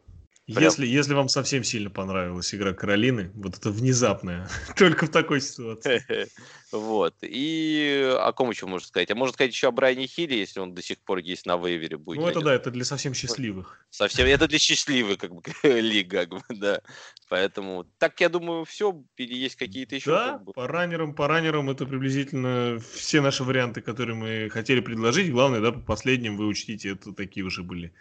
Прям- 0.46 0.62
Если, 0.62 0.86
если 0.86 1.14
вам 1.14 1.30
совсем 1.30 1.64
сильно 1.64 1.88
понравилась 1.88 2.54
игра 2.54 2.74
Каролины, 2.74 3.30
вот 3.34 3.56
это 3.56 3.70
внезапная, 3.70 4.46
только 4.76 5.06
в 5.06 5.10
такой 5.10 5.40
ситуации. 5.40 6.04
Вот. 6.72 7.14
И 7.22 8.12
о 8.18 8.32
ком 8.32 8.50
еще 8.50 8.66
можно 8.66 8.88
сказать? 8.88 9.08
А 9.08 9.14
можно 9.14 9.32
сказать 9.32 9.52
еще 9.52 9.68
о 9.68 9.70
Брайане 9.70 10.08
Хилле, 10.08 10.40
если 10.40 10.58
он 10.58 10.74
до 10.74 10.82
сих 10.82 10.98
пор 10.98 11.18
есть 11.18 11.46
на 11.46 11.56
вейвере. 11.56 11.96
Будет 11.96 12.20
Ну, 12.20 12.26
это 12.26 12.40
да, 12.40 12.52
это 12.52 12.72
для 12.72 12.84
совсем 12.84 13.14
счастливых. 13.14 13.86
Совсем. 13.90 14.26
Это 14.26 14.48
для 14.48 14.58
счастливых, 14.58 15.18
как 15.18 15.32
бы, 15.32 15.42
лиг, 15.62 16.10
как 16.10 16.30
бы, 16.30 16.40
да. 16.48 16.80
Поэтому, 17.28 17.84
так, 17.98 18.20
я 18.20 18.28
думаю, 18.28 18.64
все. 18.64 19.04
Или 19.16 19.36
есть 19.36 19.54
какие-то 19.54 19.94
еще? 19.94 20.10
Да, 20.10 20.32
как 20.32 20.44
бы? 20.46 20.52
по 20.52 20.66
раннерам, 20.66 21.14
по 21.14 21.28
раннерам 21.28 21.70
это 21.70 21.86
приблизительно 21.86 22.80
все 22.92 23.20
наши 23.20 23.44
варианты, 23.44 23.80
которые 23.80 24.16
мы 24.16 24.50
хотели 24.50 24.80
предложить. 24.80 25.30
Главное, 25.30 25.60
да, 25.60 25.70
по 25.70 25.78
последним 25.78 26.36
вы 26.36 26.48
учтите, 26.48 26.88
это 26.88 27.12
такие 27.12 27.46
уже 27.46 27.62
были 27.62 27.94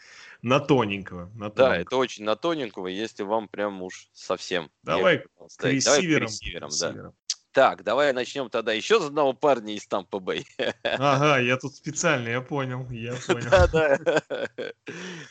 на 0.44 0.60
тоненького. 0.60 1.32
На 1.36 1.50
Да, 1.50 1.78
это 1.78 1.96
очень 1.98 2.24
на 2.26 2.36
тоненького, 2.36 2.88
если 2.88 3.24
вам 3.24 3.48
прям 3.48 3.82
уж 3.82 4.10
совсем. 4.14 4.70
Давай 4.84 5.20
К. 5.20 5.28
Давай 5.60 5.76
ресиверам. 5.76 6.28
ресиверам, 6.28 6.70
к 6.70 6.80
да. 6.80 7.14
Так, 7.54 7.84
давай 7.84 8.12
начнем 8.14 8.50
тогда 8.50 8.74
еще 8.74 9.00
с 9.00 9.06
одного 9.06 9.34
парня 9.34 9.76
из 9.76 9.86
Тампа 9.86 10.20
Бэй. 10.20 10.44
Ага, 10.84 11.38
я 11.38 11.56
тут 11.58 11.76
специально, 11.76 12.28
я 12.28 12.42
понял, 12.42 12.90
я 12.90 13.14
понял. 13.28 13.48
Да, 13.52 13.68
да. 13.68 14.00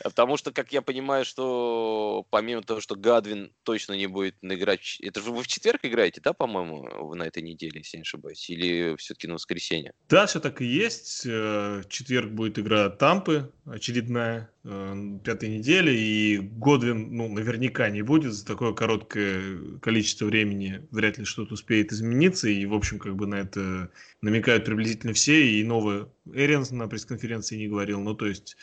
Потому 0.03 0.37
что, 0.37 0.53
как 0.53 0.71
я 0.71 0.81
понимаю, 0.81 1.25
что 1.25 2.25
помимо 2.29 2.63
того, 2.63 2.79
что 2.79 2.95
Гадвин 2.95 3.53
точно 3.63 3.93
не 3.93 4.07
будет 4.07 4.35
играть... 4.41 4.99
Это 5.01 5.21
же 5.21 5.31
вы 5.31 5.43
в 5.43 5.47
четверг 5.47 5.81
играете, 5.83 6.21
да, 6.23 6.31
по-моему, 6.31 7.13
на 7.13 7.23
этой 7.23 7.43
неделе, 7.43 7.79
если 7.79 7.97
не 7.97 8.03
ошибаюсь? 8.03 8.49
Или 8.49 8.95
все-таки 8.95 9.27
на 9.27 9.33
воскресенье? 9.33 9.91
Да, 10.07 10.25
все 10.25 10.39
так 10.39 10.61
и 10.61 10.65
есть. 10.65 11.25
Э, 11.25 11.83
четверг 11.89 12.31
будет 12.31 12.57
игра 12.57 12.89
Тампы, 12.89 13.51
очередная, 13.65 14.49
э, 14.63 15.19
пятой 15.23 15.49
недели, 15.49 15.91
и 15.91 16.37
Годвин, 16.37 17.15
ну, 17.15 17.29
наверняка 17.29 17.89
не 17.89 18.01
будет 18.01 18.33
за 18.33 18.45
такое 18.45 18.73
короткое 18.73 19.79
количество 19.79 20.25
времени, 20.25 20.85
вряд 20.91 21.17
ли 21.17 21.25
что-то 21.25 21.53
успеет 21.53 21.91
измениться 21.91 22.49
и, 22.49 22.65
в 22.65 22.73
общем, 22.73 22.99
как 22.99 23.15
бы 23.15 23.25
на 23.25 23.35
это 23.35 23.89
намекают 24.21 24.65
приблизительно 24.65 25.13
все, 25.13 25.59
и 25.59 25.63
новый 25.63 26.05
Эрианс 26.33 26.71
на 26.71 26.87
пресс-конференции 26.87 27.57
не 27.57 27.67
говорил, 27.67 28.01
ну, 28.01 28.13
то 28.13 28.27
есть, 28.27 28.57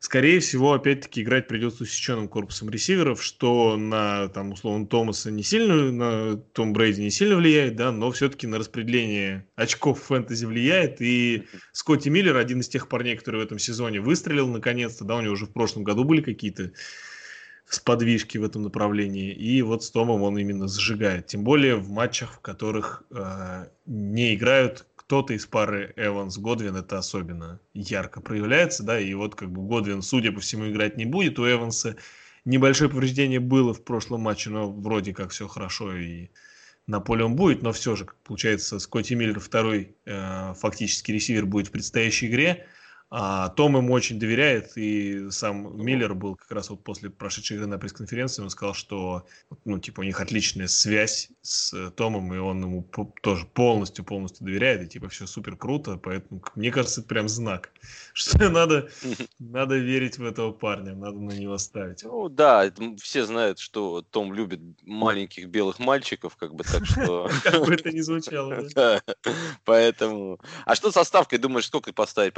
скорее 0.00 0.40
всего, 0.40 0.72
опять-таки, 0.72 1.22
играть 1.22 1.46
придется 1.46 1.84
усеченным 1.84 2.26
корпусом 2.26 2.70
ресиверов, 2.70 3.22
что 3.22 3.76
на, 3.76 4.28
там, 4.28 4.52
условно, 4.52 4.86
Томаса 4.86 5.30
не 5.30 5.42
сильно, 5.42 5.92
на 5.92 6.36
Том 6.36 6.72
Брейди 6.72 7.02
не 7.02 7.10
сильно 7.10 7.36
влияет, 7.36 7.76
да, 7.76 7.92
но 7.92 8.10
все-таки 8.10 8.46
на 8.46 8.58
распределение 8.58 9.46
очков 9.54 10.02
фэнтези 10.02 10.46
влияет, 10.46 11.00
и 11.00 11.44
Скотти 11.72 12.08
Миллер, 12.08 12.36
один 12.36 12.60
из 12.60 12.68
тех 12.68 12.88
парней, 12.88 13.16
который 13.16 13.42
в 13.42 13.44
этом 13.44 13.58
сезоне 13.58 14.00
выстрелил 14.00 14.48
наконец-то, 14.48 15.04
да, 15.04 15.16
у 15.16 15.20
него 15.20 15.34
уже 15.34 15.46
в 15.46 15.52
прошлом 15.52 15.84
году 15.84 16.04
были 16.04 16.22
какие-то 16.22 16.72
сподвижки 17.66 18.38
в 18.38 18.44
этом 18.44 18.62
направлении. 18.62 19.32
И 19.32 19.62
вот 19.62 19.84
с 19.84 19.90
Томом 19.90 20.22
он 20.22 20.36
именно 20.38 20.66
зажигает. 20.66 21.26
Тем 21.26 21.44
более 21.44 21.76
в 21.76 21.88
матчах, 21.90 22.32
в 22.32 22.40
которых 22.40 23.04
э, 23.10 23.66
не 23.86 24.34
играют 24.34 24.86
кто-то 25.10 25.34
из 25.34 25.44
пары 25.44 25.92
Эванс 25.96 26.38
Годвин, 26.38 26.76
это 26.76 26.96
особенно 26.96 27.58
ярко 27.74 28.20
проявляется, 28.20 28.84
да, 28.84 29.00
и 29.00 29.12
вот 29.14 29.34
как 29.34 29.50
бы 29.50 29.60
Годвин, 29.60 30.02
судя 30.02 30.30
по 30.30 30.38
всему, 30.38 30.70
играть 30.70 30.96
не 30.96 31.04
будет. 31.04 31.36
У 31.40 31.50
Эванса 31.50 31.96
небольшое 32.44 32.88
повреждение 32.88 33.40
было 33.40 33.74
в 33.74 33.82
прошлом 33.82 34.20
матче, 34.20 34.50
но 34.50 34.70
вроде 34.70 35.12
как 35.12 35.32
все 35.32 35.48
хорошо 35.48 35.96
и 35.96 36.28
на 36.86 37.00
поле 37.00 37.24
он 37.24 37.34
будет, 37.34 37.60
но 37.60 37.72
все 37.72 37.96
же, 37.96 38.06
получается, 38.22 38.78
Скотти 38.78 39.14
Миллер 39.14 39.40
второй 39.40 39.96
э, 40.06 40.54
фактически 40.56 41.10
ресивер 41.10 41.44
будет 41.44 41.66
в 41.66 41.70
предстоящей 41.72 42.28
игре. 42.28 42.68
А 43.12 43.48
Том 43.48 43.76
ему 43.76 43.92
очень 43.92 44.20
доверяет, 44.20 44.76
и 44.76 45.30
сам 45.30 45.84
Миллер 45.84 46.14
был 46.14 46.36
как 46.36 46.52
раз 46.52 46.70
вот 46.70 46.84
после 46.84 47.10
прошедшей 47.10 47.56
игры 47.56 47.66
на 47.66 47.76
пресс-конференции, 47.76 48.42
он 48.42 48.50
сказал, 48.50 48.72
что 48.72 49.26
ну, 49.64 49.80
типа, 49.80 50.00
у 50.00 50.02
них 50.04 50.20
отличная 50.20 50.68
связь 50.68 51.28
с 51.42 51.90
Томом, 51.96 52.32
и 52.32 52.38
он 52.38 52.62
ему 52.62 52.88
тоже 53.20 53.46
полностью-полностью 53.46 54.46
доверяет, 54.46 54.82
и 54.82 54.88
типа 54.88 55.08
все 55.08 55.26
супер 55.26 55.56
круто, 55.56 55.96
поэтому 55.96 56.40
мне 56.54 56.70
кажется, 56.70 57.00
это 57.00 57.08
прям 57.08 57.28
знак, 57.28 57.70
что 58.12 58.48
надо, 58.48 58.88
надо 59.40 59.76
верить 59.76 60.18
в 60.18 60.24
этого 60.24 60.52
парня, 60.52 60.94
надо 60.94 61.18
на 61.18 61.32
него 61.32 61.58
ставить. 61.58 62.04
Ну 62.04 62.28
да, 62.28 62.70
все 63.02 63.24
знают, 63.24 63.58
что 63.58 64.02
Том 64.02 64.32
любит 64.32 64.60
маленьких 64.84 65.48
белых 65.48 65.80
мальчиков, 65.80 66.36
как 66.36 66.54
бы 66.54 66.62
так 66.62 66.86
что... 66.86 67.28
Как 67.42 67.64
бы 67.64 67.74
это 67.74 67.90
ни 67.90 68.00
звучало. 68.00 68.64
Поэтому... 69.64 70.38
А 70.64 70.74
что 70.74 70.92
со 70.92 71.04
ставкой, 71.04 71.38
думаешь, 71.38 71.66
сколько 71.66 71.92
поставить? 71.92 72.34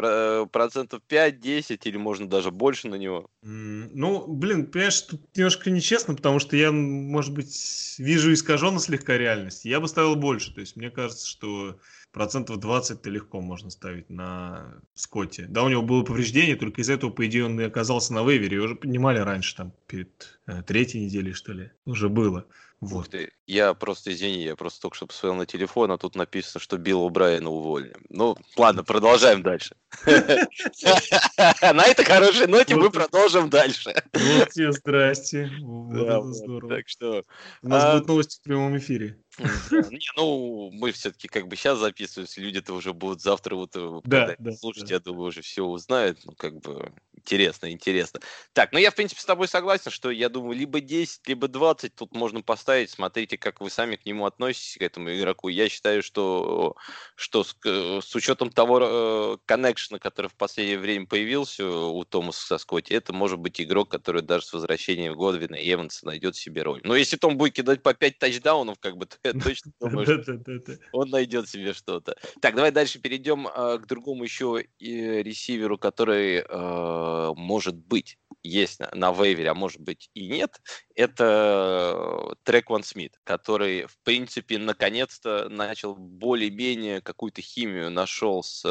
Процентов 0.62 1.02
5-10 1.09 1.81
или 1.85 1.97
можно 1.97 2.28
даже 2.28 2.52
больше 2.52 2.87
на 2.88 2.95
него? 2.95 3.28
Ну, 3.42 4.26
блин, 4.28 4.66
понимаешь, 4.66 5.00
тут 5.02 5.21
немножко 5.37 5.71
нечестно, 5.71 6.14
потому 6.14 6.38
что 6.38 6.57
я, 6.57 6.71
может 6.71 7.35
быть, 7.35 7.97
вижу 7.99 8.33
искаженно 8.33 8.78
слегка 8.78 9.19
реальность. 9.19 9.64
Я 9.64 9.81
бы 9.81 9.88
ставил 9.88 10.14
больше. 10.14 10.54
То 10.54 10.61
есть 10.61 10.76
мне 10.76 10.90
кажется, 10.90 11.26
что 11.26 11.81
процентов 12.12 12.59
20 12.59 13.02
то 13.02 13.11
легко 13.11 13.40
можно 13.40 13.71
ставить 13.71 14.11
на 14.11 14.75
Скотте. 14.95 15.47
Да, 15.49 15.64
у 15.64 15.69
него 15.69 15.83
было 15.83 16.04
повреждение, 16.04 16.57
только 16.57 16.83
из 16.83 16.90
этого, 16.90 17.11
по 17.11 17.26
идее, 17.26 17.47
он 17.47 17.61
и 17.61 17.64
оказался 17.64 18.12
на 18.12 18.23
вейвере. 18.23 18.57
Его 18.57 18.66
уже 18.66 18.76
поднимали 18.76 19.19
раньше, 19.19 19.57
там, 19.57 19.73
перед 19.87 20.38
э, 20.47 20.62
третьей 20.62 21.04
неделей, 21.04 21.33
что 21.33 21.52
ли. 21.52 21.71
Уже 21.85 22.09
было. 22.09 22.47
Вот. 22.83 23.11
ты. 23.11 23.31
Я 23.47 23.75
просто, 23.75 24.12
извини, 24.12 24.42
я 24.42 24.57
просто 24.57 24.83
только 24.83 24.97
что 24.97 25.07
посмотрел 25.07 25.37
на 25.37 25.47
телефон, 25.47 25.92
а 25.92 25.99
тут 25.99 26.16
написано, 26.16 26.61
что 26.61 26.78
Билла 26.78 27.09
Брайана 27.11 27.49
уволили. 27.49 27.95
Ну, 28.09 28.37
ладно, 28.57 28.83
продолжаем 28.83 29.42
дальше. 29.42 29.76
На 30.07 31.85
этой 31.85 32.04
хорошей 32.04 32.49
ноте 32.49 32.75
мы 32.75 32.90
продолжим 32.90 33.50
дальше. 33.50 33.95
Вот 34.12 34.50
тебе 34.50 34.73
здрасте. 34.73 35.49
Здорово. 35.61 36.76
Так 36.76 36.88
что... 36.88 37.25
У 37.62 37.69
нас 37.69 37.85
а, 37.85 37.92
будут 37.92 38.09
новости 38.09 38.40
в 38.40 38.42
прямом 38.42 38.76
эфире. 38.76 39.16
Не, 39.38 40.16
ну, 40.16 40.70
мы 40.72 40.92
все-таки 40.92 41.28
как 41.28 41.48
бы 41.48 41.56
сейчас 41.56 41.78
записываемся, 41.78 42.40
люди-то 42.40 42.74
уже 42.74 42.92
будут 42.92 43.22
завтра 43.22 43.54
вот 43.54 43.74
э, 43.76 44.00
да, 44.04 44.34
да, 44.38 44.52
слушать, 44.52 44.88
да. 44.88 44.94
я 44.94 45.00
думаю, 45.00 45.28
уже 45.28 45.40
все 45.42 45.64
узнают, 45.64 46.20
ну, 46.24 46.32
как 46.32 46.60
бы 46.60 46.92
интересно, 47.23 47.71
интересно. 47.71 48.21
Так, 48.52 48.73
ну 48.73 48.79
я, 48.79 48.91
в 48.91 48.95
принципе, 48.95 49.21
с 49.21 49.25
тобой 49.25 49.49
согласен, 49.49 49.91
что 49.91 50.11
я 50.11 50.29
думаю, 50.29 50.57
либо 50.59 50.81
10, 50.81 51.26
либо 51.29 51.49
20 51.49 51.95
тут 51.95 52.14
можно 52.14 52.43
поставить, 52.43 52.91
смотрите, 52.91 53.38
как 53.38 53.61
вы 53.61 53.71
сами 53.71 53.97
к 53.97 54.05
нему 54.05 54.26
относитесь, 54.26 54.76
к 54.76 54.83
этому 54.83 55.14
игроку. 55.14 55.49
Я 55.49 55.69
считаю, 55.69 56.02
что, 56.02 56.76
что 57.14 57.45
с, 57.45 57.57
с 57.64 58.14
учетом 58.14 58.50
того 58.50 58.81
э, 58.83 59.37
коннекшена, 59.47 59.99
который 59.99 60.26
в 60.26 60.35
последнее 60.35 60.79
время 60.79 61.07
появился 61.07 61.69
у 61.69 62.05
Томаса 62.05 62.47
со 62.47 62.59
Скотти, 62.59 62.93
это 62.93 63.12
может 63.12 63.38
быть 63.38 63.61
игрок, 63.61 63.88
который 63.91 64.23
даже 64.23 64.47
с 64.47 64.52
возвращением 64.52 65.14
Годвина 65.14 65.55
и 65.55 65.73
Эванса 65.73 66.07
найдет 66.07 66.37
себе 66.37 66.62
роль. 66.62 66.81
Но 66.85 66.97
если 66.97 67.17
Том 67.17 67.37
будет 67.37 67.55
кидать 67.55 67.83
по 67.83 67.95
5 67.95 68.19
тачдаунов, 68.19 68.79
как 68.81 68.97
бы, 68.97 69.07
то 69.07 69.17
я 69.23 69.33
точно 69.45 69.73
думаю, 69.81 70.23
что 70.23 70.41
он 70.93 71.11
найдет 71.11 71.49
себе 71.49 71.73
что-то. 71.73 72.17
Так, 72.41 72.57
давай 72.57 72.73
дальше 72.73 72.99
перейдем 72.99 73.47
э, 73.47 73.79
к 73.79 73.87
другому 73.87 74.25
еще 74.25 74.64
ресиверу, 74.81 75.79
который 75.79 76.43
э, 77.12 77.33
может 77.37 77.76
быть 77.76 78.19
есть 78.42 78.81
на, 78.81 78.90
на 78.95 79.12
вейвере, 79.12 79.50
а 79.50 79.54
может 79.54 79.81
быть 79.81 80.11
и 80.14 80.26
нет, 80.26 80.61
это 80.95 82.35
трек 82.42 82.71
Ван 82.71 82.83
Смит, 82.83 83.21
который, 83.25 83.87
в 83.87 83.99
принципе, 84.02 84.59
наконец-то 84.59 85.49
начал 85.49 85.95
более-менее 85.95 87.00
какую-то 87.00 87.40
химию 87.40 87.90
нашел 87.90 88.42
с 88.42 88.64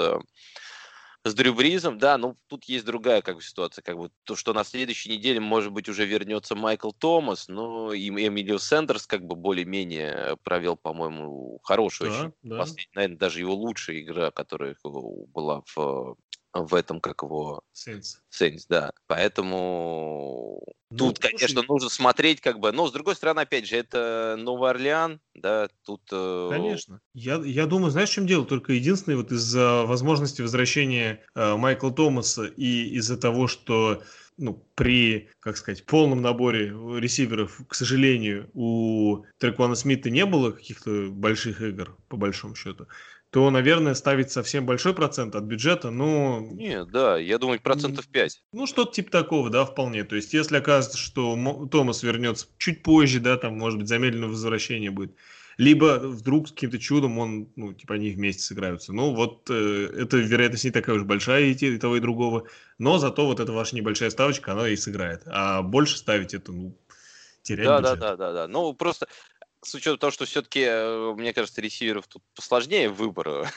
с 1.23 1.35
Дрю 1.35 1.53
Бризом, 1.53 1.99
да, 1.99 2.17
ну 2.17 2.35
тут 2.47 2.65
есть 2.65 2.83
другая 2.83 3.21
как 3.21 3.35
бы 3.35 3.41
ситуация, 3.43 3.83
как 3.83 3.97
бы 3.97 4.09
то, 4.23 4.35
что 4.35 4.53
на 4.53 4.63
следующей 4.63 5.11
неделе, 5.11 5.39
может 5.39 5.71
быть, 5.71 5.87
уже 5.87 6.05
вернется 6.05 6.55
Майкл 6.55 6.91
Томас, 6.91 7.47
но 7.47 7.93
и 7.93 8.09
Эмилио 8.09 8.57
Сендерс 8.57 9.05
как 9.05 9.23
бы 9.25 9.35
более-менее 9.35 10.37
провел, 10.43 10.77
по-моему, 10.77 11.59
хорошую, 11.63 12.09
да, 12.09 12.17
очень, 12.17 12.33
да. 12.41 12.65
наверное, 12.95 13.17
даже 13.17 13.39
его 13.39 13.53
лучшая 13.53 13.99
игра, 13.99 14.31
которая 14.31 14.75
была 14.83 15.61
в 15.75 16.15
в 16.53 16.75
этом, 16.75 16.99
как 16.99 17.23
его... 17.23 17.63
Saints, 17.73 18.65
да. 18.69 18.91
Поэтому 19.07 20.61
ну, 20.89 20.97
тут, 20.97 21.17
слушай... 21.17 21.31
конечно, 21.31 21.63
нужно 21.67 21.89
смотреть, 21.89 22.41
как 22.41 22.59
бы... 22.59 22.71
Но, 22.71 22.87
с 22.87 22.91
другой 22.91 23.15
стороны, 23.15 23.41
опять 23.41 23.67
же, 23.67 23.77
это 23.77 24.35
Новый 24.37 24.69
Орлеан, 24.69 25.21
да, 25.33 25.69
тут... 25.85 26.01
Э, 26.11 26.49
конечно. 26.51 26.99
Я, 27.13 27.35
я 27.43 27.65
думаю, 27.65 27.91
знаешь, 27.91 28.09
в 28.09 28.13
чем 28.13 28.27
дело? 28.27 28.45
Только 28.45 28.73
единственное, 28.73 29.17
вот 29.17 29.31
из-за 29.31 29.83
возможности 29.85 30.41
возвращения 30.41 31.23
э, 31.35 31.55
Майкла 31.55 31.91
Томаса 31.91 32.45
и 32.45 32.89
из-за 32.97 33.17
того, 33.17 33.47
что 33.47 34.03
ну, 34.41 34.65
при, 34.75 35.29
как 35.39 35.57
сказать, 35.57 35.85
полном 35.85 36.21
наборе 36.21 36.67
ресиверов, 36.67 37.61
к 37.67 37.75
сожалению, 37.75 38.49
у 38.53 39.23
Треквана 39.37 39.75
Смита 39.75 40.09
не 40.09 40.25
было 40.25 40.51
каких-то 40.51 41.09
больших 41.09 41.61
игр, 41.61 41.95
по 42.09 42.17
большому 42.17 42.55
счету 42.55 42.87
то, 43.31 43.49
наверное, 43.49 43.93
ставить 43.93 44.29
совсем 44.29 44.65
большой 44.65 44.93
процент 44.93 45.35
от 45.35 45.45
бюджета, 45.45 45.89
ну... 45.89 46.51
Не, 46.51 46.83
да, 46.83 47.17
я 47.17 47.37
думаю, 47.37 47.61
процентов 47.61 48.07
5. 48.09 48.43
Ну, 48.51 48.67
что-то 48.67 48.91
типа 48.91 49.09
такого, 49.09 49.49
да, 49.49 49.63
вполне. 49.63 50.03
То 50.03 50.17
есть, 50.17 50.33
если 50.33 50.57
окажется, 50.57 50.97
что 50.97 51.67
Томас 51.71 52.03
вернется 52.03 52.47
чуть 52.57 52.83
позже, 52.83 53.21
да, 53.21 53.37
там, 53.37 53.57
может 53.57 53.79
быть, 53.79 53.87
замедленное 53.87 54.27
возвращение 54.27 54.91
будет, 54.91 55.15
либо 55.57 55.99
вдруг 55.99 56.47
с 56.47 56.51
каким-то 56.51 56.79
чудом 56.79 57.17
он, 57.19 57.49
ну, 57.55 57.73
типа, 57.73 57.95
они 57.95 58.11
вместе 58.11 58.43
сыграются. 58.43 58.93
Ну, 58.93 59.13
вот 59.13 59.49
э, 59.49 59.89
эта 59.97 60.17
вероятность 60.17 60.65
не 60.65 60.71
такая 60.71 60.95
уж 60.95 61.03
большая 61.03 61.43
и, 61.43 61.53
и 61.53 61.77
того, 61.77 61.97
и 61.97 61.99
другого, 61.99 62.47
но 62.77 62.97
зато 62.97 63.25
вот 63.25 63.39
эта 63.39 63.51
ваша 63.51 63.75
небольшая 63.75 64.09
ставочка, 64.09 64.53
она 64.53 64.69
и 64.69 64.75
сыграет. 64.75 65.23
А 65.25 65.61
больше 65.61 65.97
ставить 65.97 66.33
это, 66.33 66.51
ну, 66.51 66.77
терять 67.43 67.67
да, 67.67 67.79
бюджет. 67.79 67.99
Да, 67.99 68.09
да, 68.09 68.15
да, 68.15 68.33
да. 68.33 68.47
Ну, 68.47 68.73
просто 68.73 69.07
с 69.63 69.75
учетом 69.75 69.99
того, 69.99 70.11
что 70.11 70.25
все-таки, 70.25 70.61
э, 70.61 71.13
мне 71.15 71.33
кажется, 71.33 71.61
ресиверов 71.61 72.07
тут 72.07 72.23
посложнее 72.35 72.89
выбора. 72.89 73.47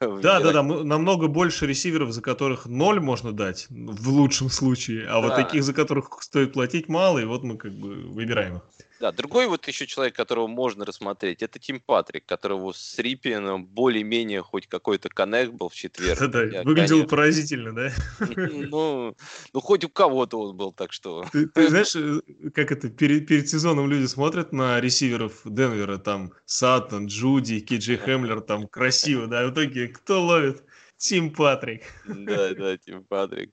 Да, 0.00 0.40
да, 0.40 0.52
да, 0.52 0.62
намного 0.62 1.28
больше 1.28 1.66
ресиверов, 1.66 2.12
за 2.12 2.20
которых 2.20 2.66
ноль 2.66 3.00
можно 3.00 3.32
дать, 3.32 3.66
в 3.70 4.08
лучшем 4.08 4.50
случае, 4.50 5.06
а 5.08 5.20
вот 5.20 5.34
таких, 5.36 5.62
за 5.62 5.72
которых 5.72 6.22
стоит 6.22 6.52
платить 6.52 6.88
мало, 6.88 7.18
и 7.18 7.24
вот 7.24 7.44
мы 7.44 7.56
как 7.56 7.72
бы 7.72 7.94
выбираем 8.08 8.56
их. 8.56 8.62
Да, 9.00 9.12
другой 9.12 9.46
вот 9.46 9.66
еще 9.68 9.86
человек, 9.86 10.16
которого 10.16 10.46
можно 10.46 10.84
рассмотреть, 10.84 11.42
это 11.42 11.58
Тим 11.58 11.80
Патрик, 11.80 12.24
которого 12.24 12.72
с 12.72 12.98
Риппином 12.98 13.66
более-менее 13.66 14.42
хоть 14.42 14.66
какой-то 14.66 15.08
коннект 15.08 15.52
был 15.52 15.68
в 15.68 15.74
четверг. 15.74 16.18
Да, 16.18 16.28
да, 16.28 16.62
выглядел 16.62 16.96
конечно... 16.96 17.08
поразительно, 17.08 17.74
да? 17.74 17.92
Ну, 18.66 19.16
ну, 19.52 19.60
хоть 19.60 19.84
у 19.84 19.88
кого-то 19.88 20.40
он 20.40 20.56
был, 20.56 20.72
так 20.72 20.92
что... 20.92 21.24
Ты, 21.32 21.46
ты 21.46 21.68
знаешь, 21.68 21.94
э, 21.94 22.20
как 22.50 22.72
это, 22.72 22.88
перед, 22.88 23.26
перед 23.26 23.48
сезоном 23.48 23.90
люди 23.90 24.06
смотрят 24.06 24.52
на 24.52 24.80
ресиверов 24.80 25.40
Денвера, 25.44 25.98
там, 25.98 26.32
Саттон, 26.44 27.06
Джуди, 27.06 27.60
Киджи 27.60 27.96
Хемлер, 27.96 28.40
там, 28.40 28.66
красиво, 28.66 29.26
да, 29.26 29.46
в 29.46 29.52
итоге 29.52 29.88
кто 29.88 30.22
ловит? 30.24 30.62
Тим 30.96 31.32
Патрик. 31.32 31.84
Да, 32.04 32.54
да, 32.54 32.76
Тим 32.78 33.04
Патрик. 33.04 33.52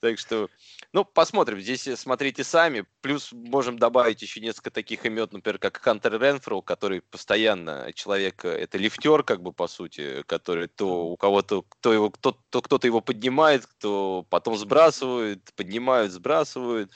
Так 0.00 0.18
что, 0.18 0.48
ну, 0.92 1.04
посмотрим. 1.04 1.60
Здесь 1.60 1.88
смотрите 1.98 2.44
сами. 2.44 2.86
Плюс 3.00 3.32
можем 3.32 3.78
добавить 3.78 4.22
еще 4.22 4.40
несколько 4.40 4.70
таких 4.70 5.04
имен, 5.04 5.28
например, 5.30 5.58
как 5.58 5.76
Хантер 5.78 6.20
Ренфроу, 6.20 6.62
который 6.62 7.02
постоянно 7.02 7.92
человек, 7.94 8.44
э, 8.44 8.48
это 8.48 8.78
лифтер, 8.78 9.22
как 9.22 9.42
бы, 9.42 9.52
по 9.52 9.66
сути, 9.66 10.22
который 10.22 10.68
то 10.68 11.06
у 11.08 11.16
кого-то, 11.16 11.62
кто 11.62 11.92
его, 11.92 12.10
кто, 12.10 12.32
то 12.50 12.62
кто-то 12.62 12.86
его 12.86 13.00
поднимает, 13.00 13.66
кто 13.66 14.24
потом 14.30 14.56
сбрасывает, 14.56 15.52
поднимают, 15.54 16.12
сбрасывают 16.12 16.92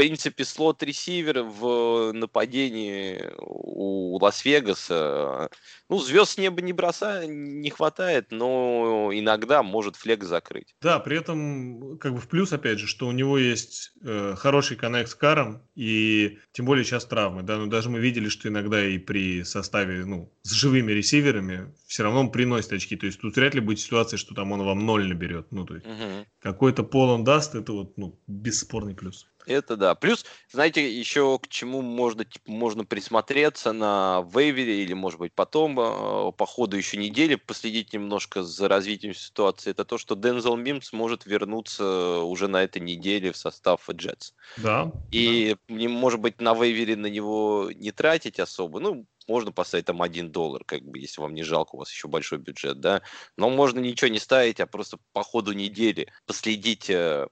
принципе, 0.00 0.46
слот-ресивер 0.46 1.42
в 1.42 2.12
нападении 2.14 3.22
у 3.36 4.16
Лас-Вегаса, 4.18 5.50
ну, 5.90 5.98
звезд 5.98 6.32
с 6.32 6.38
неба 6.38 6.62
не 6.62 6.72
бросает, 6.72 7.28
не 7.28 7.68
хватает, 7.68 8.28
но 8.30 9.10
иногда 9.12 9.62
может 9.62 9.96
флег 9.96 10.24
закрыть. 10.24 10.74
Да, 10.80 11.00
при 11.00 11.18
этом, 11.18 11.98
как 11.98 12.14
бы 12.14 12.20
в 12.20 12.28
плюс, 12.28 12.50
опять 12.54 12.78
же, 12.78 12.86
что 12.86 13.08
у 13.08 13.12
него 13.12 13.36
есть 13.36 13.92
э, 14.02 14.36
хороший 14.38 14.78
коннект 14.78 15.10
с 15.10 15.14
Каром, 15.14 15.60
и 15.74 16.38
тем 16.52 16.64
более 16.64 16.86
сейчас 16.86 17.04
травмы, 17.04 17.42
да, 17.42 17.58
но 17.58 17.66
даже 17.66 17.90
мы 17.90 17.98
видели, 17.98 18.30
что 18.30 18.48
иногда 18.48 18.82
и 18.82 18.96
при 18.96 19.44
составе, 19.44 20.06
ну, 20.06 20.32
с 20.44 20.52
живыми 20.52 20.92
ресиверами 20.92 21.74
все 21.86 22.04
равно 22.04 22.20
он 22.20 22.32
приносит 22.32 22.72
очки, 22.72 22.96
то 22.96 23.04
есть 23.04 23.20
тут 23.20 23.36
вряд 23.36 23.54
ли 23.54 23.60
будет 23.60 23.80
ситуация, 23.80 24.16
что 24.16 24.34
там 24.34 24.52
он 24.52 24.62
вам 24.64 24.86
ноль 24.86 25.06
наберет, 25.06 25.48
ну, 25.50 25.66
то 25.66 25.74
есть 25.74 25.86
угу. 25.86 26.26
какой-то 26.40 26.84
пол 26.84 27.10
он 27.10 27.22
даст, 27.22 27.54
это 27.54 27.72
вот, 27.72 27.98
ну, 27.98 28.18
бесспорный 28.26 28.94
плюс. 28.94 29.26
Это 29.50 29.76
да. 29.76 29.96
Плюс, 29.96 30.24
знаете, 30.52 30.88
еще 30.88 31.36
к 31.40 31.48
чему 31.48 31.82
можно, 31.82 32.24
типа, 32.24 32.48
можно 32.48 32.84
присмотреться 32.84 33.72
на 33.72 34.24
вейвере 34.32 34.84
или, 34.84 34.92
может 34.92 35.18
быть, 35.18 35.32
потом 35.34 35.78
э, 35.80 36.30
по 36.30 36.46
ходу 36.46 36.76
еще 36.76 36.96
недели 36.96 37.34
последить 37.34 37.92
немножко 37.92 38.44
за 38.44 38.68
развитием 38.68 39.12
ситуации. 39.12 39.72
Это 39.72 39.84
то, 39.84 39.98
что 39.98 40.14
Дензел 40.14 40.56
Мимс 40.56 40.92
может 40.92 41.26
вернуться 41.26 42.20
уже 42.20 42.46
на 42.46 42.62
этой 42.62 42.80
неделе 42.80 43.32
в 43.32 43.36
состав 43.36 43.90
Джетс. 43.90 44.34
Да. 44.56 44.92
И, 45.10 45.56
да. 45.68 45.88
может 45.88 46.20
быть, 46.20 46.40
на 46.40 46.54
вейвере 46.54 46.94
на 46.94 47.06
него 47.06 47.72
не 47.74 47.90
тратить 47.90 48.38
особо. 48.38 48.78
Ну, 48.78 49.04
можно 49.26 49.52
поставить 49.52 49.86
там 49.86 50.00
один 50.00 50.30
доллар, 50.30 50.64
как 50.64 50.82
бы, 50.82 50.98
если 50.98 51.20
вам 51.20 51.34
не 51.34 51.42
жалко, 51.42 51.74
у 51.74 51.78
вас 51.78 51.90
еще 51.90 52.08
большой 52.08 52.38
бюджет, 52.38 52.80
да. 52.80 53.02
Но 53.36 53.50
можно 53.50 53.80
ничего 53.80 54.08
не 54.08 54.18
ставить, 54.18 54.60
а 54.60 54.66
просто 54.66 54.98
по 55.12 55.22
ходу 55.22 55.52
недели 55.52 56.08
последить 56.26 56.88
э, 56.88 57.26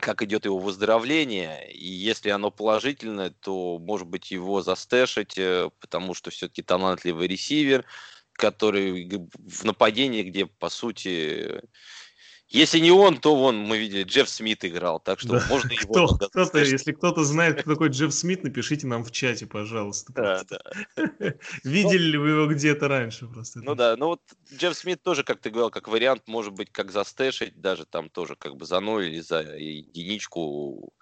как 0.00 0.22
идет 0.22 0.44
его 0.44 0.58
выздоровление, 0.58 1.70
и 1.70 1.86
если 1.86 2.30
оно 2.30 2.50
положительное, 2.50 3.30
то, 3.30 3.78
может 3.78 4.06
быть, 4.06 4.30
его 4.30 4.62
застэшить, 4.62 5.36
э, 5.36 5.70
потому 5.80 6.14
что 6.14 6.30
все-таки 6.30 6.62
талантливый 6.62 7.26
ресивер, 7.28 7.84
который 8.32 9.08
в 9.34 9.64
нападении, 9.64 10.22
где, 10.22 10.46
по 10.46 10.70
сути, 10.70 11.62
если 12.52 12.78
не 12.80 12.90
он, 12.90 13.18
то 13.18 13.34
вон, 13.34 13.56
мы 13.56 13.78
видели, 13.78 14.02
Джефф 14.02 14.28
Смит 14.28 14.62
играл, 14.64 15.00
так 15.00 15.18
что 15.20 15.40
да. 15.40 15.46
можно 15.48 15.72
его... 15.72 15.90
Кто, 15.92 16.28
кто-то, 16.28 16.58
если 16.58 16.92
кто-то 16.92 17.24
знает, 17.24 17.62
кто 17.62 17.72
такой 17.72 17.88
Джефф 17.88 18.12
Смит, 18.12 18.44
напишите 18.44 18.86
нам 18.86 19.04
в 19.04 19.10
чате, 19.10 19.46
пожалуйста. 19.46 20.12
Да, 20.12 20.44
да. 20.50 20.60
Видели 21.64 22.10
ли 22.10 22.18
вы 22.18 22.30
его 22.30 22.46
где-то 22.46 22.88
раньше 22.88 23.26
просто? 23.26 23.60
Ну 23.62 23.74
да, 23.74 23.96
ну 23.96 24.08
вот 24.08 24.20
Джефф 24.54 24.76
Смит 24.76 25.02
тоже, 25.02 25.24
как 25.24 25.40
ты 25.40 25.48
говорил, 25.48 25.70
как 25.70 25.88
вариант, 25.88 26.24
может 26.26 26.52
быть, 26.52 26.70
как 26.70 26.92
застэшить, 26.92 27.58
даже 27.58 27.86
там 27.86 28.10
тоже 28.10 28.36
как 28.36 28.56
бы 28.56 28.66
за 28.66 28.80
ноль 28.80 29.06
или 29.06 29.20
за 29.20 29.40
единичку. 29.40 30.92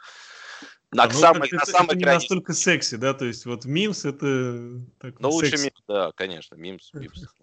На, 0.92 1.04
а, 1.04 1.10
самой, 1.10 1.48
это, 1.48 1.56
на 1.56 1.66
самой 1.66 1.86
это 1.88 1.96
не 1.96 2.04
настолько 2.04 2.52
секси, 2.52 2.96
да, 2.96 3.12
то 3.12 3.24
есть 3.24 3.44
вот 3.46 3.64
мимс 3.64 4.04
это... 4.04 4.80
Так, 4.98 5.18
ну 5.18 5.30
лучше 5.30 5.56
мимс, 5.56 5.82
да, 5.88 6.12
конечно, 6.12 6.54
мимс, 6.54 6.92
мимс. 6.94 7.24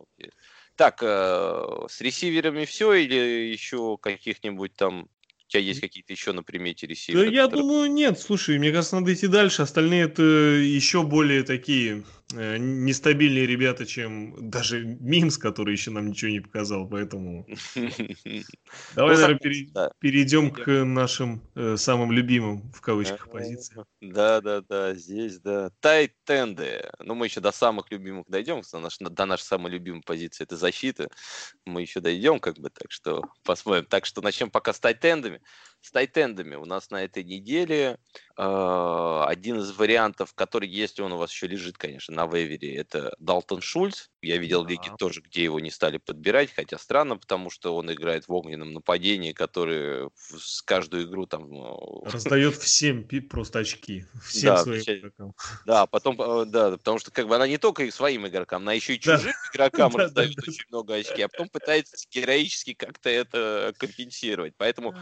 Так, 0.77 0.99
э, 1.01 1.87
с 1.89 1.99
ресиверами 2.01 2.65
все 2.65 2.93
или 2.93 3.51
еще 3.51 3.97
каких-нибудь 3.97 4.73
там 4.75 5.09
у 5.47 5.49
тебя 5.49 5.63
есть 5.63 5.81
какие-то 5.81 6.13
еще 6.13 6.33
на 6.33 6.43
примете 6.43 6.87
ресиверы? 6.87 7.25
Да, 7.25 7.31
я 7.31 7.47
думаю, 7.47 7.91
нет. 7.91 8.19
Слушай, 8.19 8.59
мне 8.59 8.71
кажется, 8.71 8.99
надо 8.99 9.13
идти 9.13 9.27
дальше. 9.27 9.63
Остальные 9.63 10.03
это 10.03 10.21
еще 10.21 11.03
более 11.03 11.43
такие 11.43 12.03
нестабильнее 12.33 13.45
ребята, 13.45 13.85
чем 13.85 14.49
даже 14.49 14.83
Минс, 14.83 15.37
который 15.37 15.71
еще 15.73 15.91
нам 15.91 16.07
ничего 16.07 16.31
не 16.31 16.41
показал, 16.41 16.87
поэтому 16.87 17.47
давай, 18.95 19.15
ну, 19.15 19.21
наверное, 19.21 19.91
перейдем 19.99 20.51
к 20.51 20.83
нашим 20.83 21.41
э, 21.55 21.77
самым 21.77 22.11
любимым 22.11 22.69
в 22.73 22.81
кавычках 22.81 23.29
позициям. 23.31 23.85
Да, 24.01 24.41
да, 24.41 24.61
да, 24.61 24.93
здесь, 24.93 25.39
да. 25.39 25.71
Тайтенды. 25.79 26.89
Ну, 26.99 27.15
мы 27.15 27.27
еще 27.27 27.39
до 27.39 27.53
самых 27.53 27.91
любимых 27.91 28.25
дойдем, 28.27 28.61
до 28.99 29.25
нашей 29.25 29.43
самой 29.43 29.71
любимой 29.71 30.01
позиции 30.01 30.43
это 30.43 30.57
защита. 30.57 31.09
Мы 31.65 31.81
еще 31.81 32.01
дойдем, 32.01 32.39
как 32.39 32.57
бы, 32.57 32.69
так 32.69 32.91
что 32.91 33.23
посмотрим. 33.43 33.85
Так 33.85 34.05
что 34.05 34.21
начнем 34.21 34.51
пока 34.51 34.73
с 34.73 34.79
тайтендами. 34.79 35.41
С 35.81 35.91
тайтендами 35.91 36.55
у 36.55 36.65
нас 36.65 36.89
на 36.89 37.03
этой 37.03 37.23
неделе 37.23 37.99
э, 38.35 39.23
один 39.27 39.59
из 39.59 39.71
вариантов, 39.71 40.33
который, 40.33 40.67
если 40.67 41.01
он 41.01 41.13
у 41.13 41.17
вас 41.17 41.31
еще 41.31 41.47
лежит, 41.47 41.77
конечно, 41.77 42.16
на 42.17 42.25
вейвере, 42.25 42.75
это 42.75 43.13
Далтон 43.19 43.61
Шульц. 43.61 44.09
Я 44.21 44.37
видел 44.37 44.63
да. 44.63 44.71
лиги 44.71 44.89
тоже, 44.97 45.21
где 45.21 45.43
его 45.43 45.59
не 45.59 45.69
стали 45.69 45.99
подбирать, 45.99 46.51
хотя 46.51 46.79
странно, 46.79 47.17
потому 47.17 47.51
что 47.51 47.75
он 47.75 47.93
играет 47.93 48.27
в 48.27 48.33
огненном 48.33 48.73
нападении, 48.73 49.33
который 49.33 50.09
с 50.15 50.63
каждую 50.63 51.03
игру 51.03 51.27
там... 51.27 51.53
Э, 51.53 52.09
Раздает 52.11 52.55
всем 52.55 53.07
просто 53.29 53.59
очки. 53.59 54.05
Всем 54.27 54.55
да, 54.55 54.63
своим 54.63 54.81
все... 54.81 54.97
игрокам. 54.97 55.33
Да, 55.65 55.85
потом, 55.85 56.19
э, 56.19 56.45
да, 56.45 56.71
потому 56.71 56.97
что 56.97 57.11
как 57.11 57.27
бы 57.27 57.35
она 57.35 57.47
не 57.47 57.59
только 57.59 57.83
и 57.83 57.91
своим 57.91 58.25
игрокам, 58.27 58.63
она 58.63 58.73
еще 58.73 58.95
и 58.95 58.99
чужим 58.99 59.31
да. 59.31 59.49
игрокам 59.53 59.95
раздает 59.95 60.35
очень 60.39 60.65
много 60.69 60.95
очки, 60.95 61.21
а 61.21 61.29
потом 61.29 61.49
пытается 61.49 61.95
героически 62.11 62.73
как-то 62.73 63.09
это 63.09 63.73
компенсировать. 63.77 64.55
Поэтому 64.57 64.95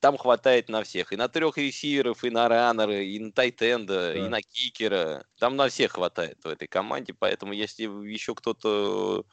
там 0.00 0.16
хватает 0.16 0.68
на 0.68 0.82
всех. 0.82 1.12
И 1.12 1.16
на 1.16 1.28
трех 1.28 1.58
ресиверов, 1.58 2.24
и 2.24 2.30
на 2.30 2.48
раннера, 2.48 3.02
и 3.02 3.18
на 3.18 3.32
тайтенда, 3.32 4.12
да. 4.12 4.14
и 4.14 4.22
на 4.28 4.42
кикера. 4.42 5.24
Там 5.38 5.56
на 5.56 5.68
всех 5.68 5.92
хватает 5.92 6.38
в 6.42 6.48
этой 6.48 6.66
команде. 6.66 7.14
Поэтому 7.14 7.52
если 7.52 7.84
еще 7.84 8.34
кто-то 8.34 9.24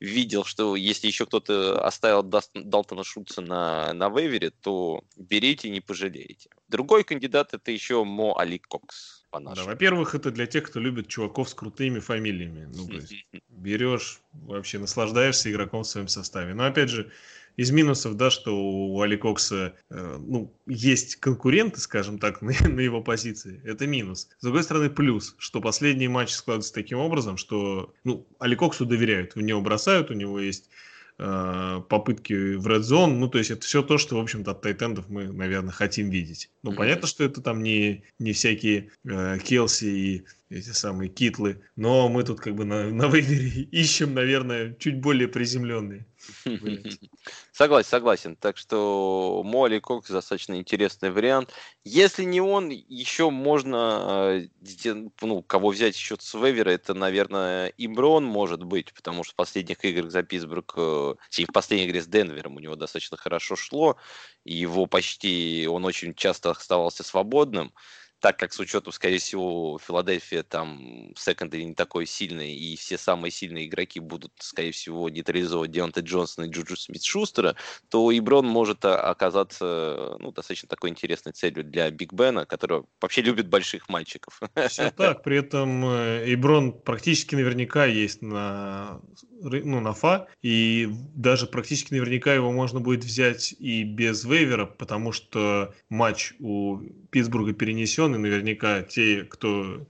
видел, 0.00 0.44
что 0.44 0.76
если 0.76 1.08
еще 1.08 1.26
кто-то 1.26 1.84
оставил 1.84 2.22
Далтона 2.22 3.04
Шульца 3.04 3.40
на, 3.40 3.92
на 3.92 4.08
вейвере, 4.08 4.50
то 4.50 5.02
берите, 5.16 5.70
не 5.70 5.80
пожалеете. 5.80 6.50
Другой 6.68 7.04
кандидат 7.04 7.54
это 7.54 7.70
еще 7.72 8.04
Мо 8.04 8.38
Али 8.38 8.58
Кокс. 8.58 9.26
Да, 9.32 9.64
во-первых, 9.64 10.14
это 10.14 10.30
для 10.30 10.46
тех, 10.46 10.64
кто 10.64 10.80
любит 10.80 11.08
чуваков 11.08 11.50
с 11.50 11.54
крутыми 11.54 11.98
фамилиями. 11.98 12.70
Ну, 12.72 12.86
то 12.86 12.92
есть 12.94 13.12
берешь, 13.48 14.20
вообще 14.32 14.78
наслаждаешься 14.78 15.50
игроком 15.50 15.82
в 15.82 15.88
своем 15.88 16.08
составе. 16.08 16.54
Но 16.54 16.64
опять 16.64 16.88
же, 16.88 17.10
из 17.58 17.72
минусов, 17.72 18.16
да, 18.16 18.30
что 18.30 18.56
у 18.56 19.00
Аликокса, 19.02 19.74
э, 19.90 20.18
ну, 20.20 20.54
есть 20.66 21.16
конкуренты, 21.16 21.80
скажем 21.80 22.20
так, 22.20 22.40
на, 22.42 22.52
на 22.68 22.80
его 22.80 23.02
позиции, 23.02 23.60
это 23.64 23.86
минус. 23.86 24.28
С 24.38 24.44
другой 24.44 24.62
стороны, 24.62 24.88
плюс, 24.88 25.34
что 25.38 25.60
последние 25.60 26.08
матчи 26.08 26.32
складываются 26.32 26.72
таким 26.72 26.98
образом, 26.98 27.36
что, 27.36 27.92
ну, 28.04 28.26
Аликоксу 28.38 28.86
доверяют, 28.86 29.34
в 29.34 29.40
него 29.40 29.60
бросают, 29.60 30.12
у 30.12 30.14
него 30.14 30.38
есть 30.38 30.70
э, 31.18 31.82
попытки 31.88 32.54
в 32.54 32.66
Red 32.68 32.82
Zone, 32.82 33.14
ну, 33.14 33.26
то 33.26 33.38
есть 33.38 33.50
это 33.50 33.62
все 33.62 33.82
то, 33.82 33.98
что, 33.98 34.16
в 34.16 34.20
общем-то, 34.20 34.52
от 34.52 34.62
тайтендов 34.62 35.08
мы, 35.08 35.32
наверное, 35.32 35.72
хотим 35.72 36.10
видеть. 36.10 36.52
Ну, 36.62 36.70
mm-hmm. 36.70 36.76
понятно, 36.76 37.08
что 37.08 37.24
это 37.24 37.40
там 37.40 37.64
не, 37.64 38.04
не 38.20 38.34
всякие 38.34 38.92
э, 39.04 39.38
Келси 39.42 39.84
и 39.84 40.24
эти 40.50 40.70
самые 40.70 41.10
китлы, 41.10 41.60
но 41.74 42.08
мы 42.08 42.22
тут 42.22 42.40
как 42.40 42.54
бы 42.54 42.64
на, 42.64 42.88
на 42.90 43.08
выборе 43.08 43.48
ищем, 43.72 44.14
наверное, 44.14 44.76
чуть 44.78 45.00
более 45.00 45.26
приземленные. 45.26 46.06
Согласен, 47.52 47.88
согласен. 47.88 48.36
Так 48.36 48.56
что 48.56 49.42
Молли 49.44 49.78
Кокс 49.78 50.10
достаточно 50.10 50.58
интересный 50.58 51.10
вариант. 51.10 51.52
Если 51.84 52.24
не 52.24 52.40
он, 52.40 52.70
еще 52.70 53.30
можно, 53.30 54.40
э, 54.42 54.48
ну, 55.22 55.42
кого 55.42 55.70
взять 55.70 55.96
еще 55.96 56.16
с 56.18 56.34
вейвера, 56.34 56.70
это, 56.70 56.94
наверное, 56.94 57.72
Имброн 57.78 58.24
может 58.24 58.62
быть, 58.62 58.92
потому 58.94 59.24
что 59.24 59.32
в 59.32 59.36
последних 59.36 59.84
играх 59.84 60.10
за 60.10 60.22
Питтсбург, 60.22 60.74
э, 60.76 61.14
в 61.30 61.52
последней 61.52 61.86
игре 61.86 62.02
с 62.02 62.06
Денвером 62.06 62.56
у 62.56 62.60
него 62.60 62.76
достаточно 62.76 63.16
хорошо 63.16 63.56
шло, 63.56 63.96
его 64.44 64.86
почти, 64.86 65.66
он 65.68 65.84
очень 65.84 66.14
часто 66.14 66.50
оставался 66.50 67.04
свободным. 67.04 67.72
Так 68.20 68.38
как 68.38 68.52
с 68.52 68.60
учетом, 68.60 68.92
скорее 68.92 69.18
всего, 69.18 69.78
Филадельфия 69.78 70.42
там 70.42 71.12
secondary 71.16 71.64
не 71.64 71.74
такой 71.74 72.06
сильный, 72.06 72.54
и 72.54 72.76
все 72.76 72.98
самые 72.98 73.30
сильные 73.30 73.66
игроки 73.66 74.00
будут, 74.00 74.32
скорее 74.38 74.72
всего, 74.72 75.08
нейтрализовать 75.08 75.70
Деонта 75.70 76.00
Джонсона 76.00 76.46
и 76.46 76.50
Джуджу 76.50 76.76
Смит 76.76 77.02
Шустера, 77.02 77.54
то 77.88 78.16
Эброн 78.16 78.46
может 78.46 78.84
а, 78.84 78.98
оказаться 79.10 80.16
ну, 80.18 80.32
достаточно 80.32 80.68
такой 80.68 80.90
интересной 80.90 81.32
целью 81.32 81.64
для 81.64 81.90
Биг 81.90 82.12
Бена, 82.12 82.44
который 82.46 82.82
вообще 83.00 83.22
любит 83.22 83.48
больших 83.48 83.88
мальчиков. 83.88 84.40
Все 84.68 84.90
так, 84.96 85.22
при 85.22 85.38
этом 85.38 85.84
Эброн 85.84 86.72
практически 86.72 87.34
наверняка 87.34 87.86
есть 87.86 88.22
на, 88.22 89.00
ну, 89.40 89.80
на 89.80 89.92
FA, 89.92 90.26
и 90.42 90.88
даже 91.14 91.46
практически 91.46 91.92
наверняка 91.92 92.34
его 92.34 92.52
можно 92.52 92.80
будет 92.80 93.04
взять 93.04 93.54
и 93.58 93.84
без 93.84 94.24
waiver 94.24 94.56
а, 94.56 94.66
потому 94.66 95.12
что 95.12 95.74
матч 95.88 96.34
у 96.40 96.78
Питтсбурга 97.10 97.52
перенесен, 97.52 98.07
наверняка 98.16 98.82
те, 98.82 99.24
кто 99.24 99.86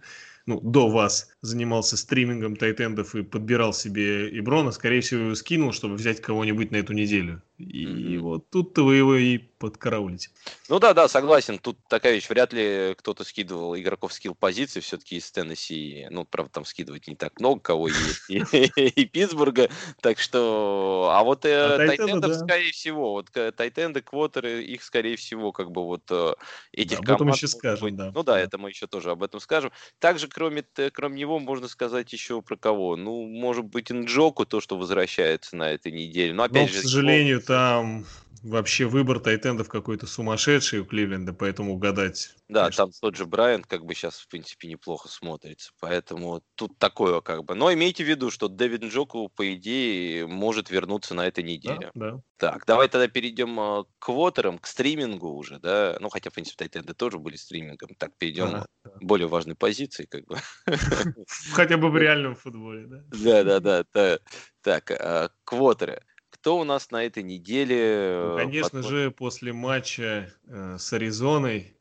ну, 0.47 0.61
до 0.61 0.89
вас 0.89 1.37
занимался 1.41 1.97
стримингом 1.97 2.57
тайтендов 2.57 3.15
и 3.15 3.23
подбирал 3.23 3.73
себе 3.73 4.29
Иброна, 4.39 4.73
скорее 4.73 5.01
всего, 5.01 5.25
его 5.25 5.35
скинул, 5.35 5.73
чтобы 5.73 5.95
взять 5.95 6.21
кого-нибудь 6.21 6.71
на 6.71 6.77
эту 6.77 6.93
неделю. 6.93 7.43
И 7.59 7.87
mm-hmm. 7.87 8.19
вот 8.19 8.51
тут-то 8.51 8.85
вы 8.85 8.97
его 8.97 9.17
и 9.17 9.39
подкараулите. 9.39 10.31
Ну 10.69 10.79
да, 10.79 10.95
да, 10.95 11.09
согласен. 11.09 11.59
Тут 11.59 11.77
такая 11.89 12.15
вещь. 12.15 12.29
Вряд 12.29 12.53
ли 12.53 12.95
кто-то 12.97 13.25
скидывал 13.25 13.77
игроков 13.77 14.13
скилл 14.13 14.37
позиции 14.37 14.79
все-таки 14.79 15.17
из 15.17 15.29
Теннесси. 15.33 16.07
Ну, 16.11 16.25
правда, 16.25 16.53
там 16.53 16.65
скидывать 16.65 17.09
не 17.09 17.17
так 17.17 17.41
много 17.41 17.61
кого 17.61 17.89
есть. 17.89 18.31
И 18.31 19.05
Питтсбурга. 19.07 19.69
Так 20.01 20.21
что... 20.21 21.11
А 21.13 21.25
вот 21.25 21.45
э, 21.45 21.75
а 21.75 21.77
тайтендов, 21.79 22.37
скорее 22.37 22.71
всего, 22.71 23.13
вот 23.13 23.31
тайтенды, 23.57 24.03
квотеры, 24.03 24.63
их, 24.63 24.85
скорее 24.85 25.17
всего, 25.17 25.51
как 25.51 25.73
бы 25.73 25.85
вот 25.85 26.03
э, 26.11 26.35
этих 26.73 26.99
команд... 26.99 27.09
Об 27.09 27.15
этом 27.17 27.29
еще 27.35 27.49
скажем, 27.49 27.97
да. 27.97 28.13
Ну 28.15 28.23
да, 28.23 28.39
это 28.39 28.59
мы 28.59 28.69
еще 28.69 28.87
тоже 28.87 29.11
об 29.11 29.25
этом 29.25 29.41
скажем. 29.41 29.73
Также, 29.99 30.29
кроме, 30.29 30.65
кроме 30.93 31.17
него, 31.29 31.39
можно 31.39 31.69
сказать 31.69 32.13
еще 32.13 32.43
про 32.43 32.57
кого? 32.57 32.97
Ну, 32.97 33.27
может 33.27 33.65
быть, 33.65 33.93
Инджоку, 33.93 34.47
то, 34.47 34.61
что 34.61 34.77
возвращается 34.77 35.57
на 35.57 35.71
этой 35.71 35.93
неделе. 35.93 36.33
Но, 36.33 36.43
опять 36.43 36.69
Но, 36.69 36.75
же, 36.75 36.81
к 36.81 36.83
сожалению, 36.83 37.41
там 37.41 38.07
вообще 38.43 38.87
выбор 38.87 39.21
тайтендов 39.21 39.69
какой-то 39.69 40.07
сумасшедший 40.07 40.81
у 40.81 40.85
Кливленда, 40.85 41.33
поэтому 41.33 41.75
угадать. 41.75 42.35
Да, 42.49 42.63
конечно. 42.63 42.85
там 42.85 42.93
тот 43.01 43.17
же 43.17 43.27
Брайан 43.27 43.63
как 43.63 43.85
бы 43.85 43.95
сейчас, 43.95 44.19
в 44.19 44.29
принципе, 44.29 44.69
неплохо 44.69 45.09
смотрится. 45.09 45.73
Поэтому 45.81 46.43
тут 46.55 46.79
такое 46.79 47.21
как 47.21 47.45
бы. 47.45 47.55
Но 47.55 47.73
имейте 47.73 48.05
в 48.05 48.09
виду, 48.09 48.31
что 48.31 48.49
Дэвид 48.49 48.83
Нджоку, 48.83 49.29
по 49.29 49.55
идее, 49.55 50.27
может 50.27 50.71
вернуться 50.71 51.15
на 51.15 51.27
этой 51.27 51.45
неделе. 51.45 51.91
Да, 51.95 52.13
да. 52.13 52.23
Так, 52.39 52.67
давай 52.67 52.89
тогда 52.89 53.09
перейдем 53.09 53.59
а, 53.59 53.85
к 53.85 53.89
квотерам, 53.99 54.59
к 54.59 54.67
стримингу 54.67 55.29
уже, 55.31 55.59
да. 55.59 55.97
Ну, 56.01 56.09
хотя, 56.09 56.31
в 56.31 56.35
принципе, 56.35 56.57
тайтенды 56.57 56.95
тоже 56.95 57.19
были 57.19 57.37
стримингом. 57.37 57.91
Так, 57.99 58.17
перейдем 58.17 58.47
ага, 58.47 58.67
к 58.85 59.03
более 59.03 59.27
важной 59.27 59.57
позиции, 59.57 60.07
как 60.07 60.25
бы. 60.27 60.39
Хотя 61.53 61.77
бы 61.77 61.91
в 61.91 61.97
реальном 61.97 62.37
футболе, 62.37 62.87
да? 62.87 63.43
Да, 63.43 63.61
да, 63.61 63.85
да. 63.93 64.19
Так, 64.63 64.91
а, 64.91 65.31
квотеры. 65.45 66.03
Кто 66.49 66.61
у 66.61 66.65
нас 66.65 66.91
на 66.91 67.05
этой 67.05 67.23
неделе? 67.23 68.23
Ну, 68.25 68.37
конечно 68.39 68.81
под... 68.81 68.89
же, 68.89 69.11
после 69.11 69.53
матча 69.53 70.33
э, 70.47 70.77
с 70.79 70.91
Аризоной, 70.95 71.75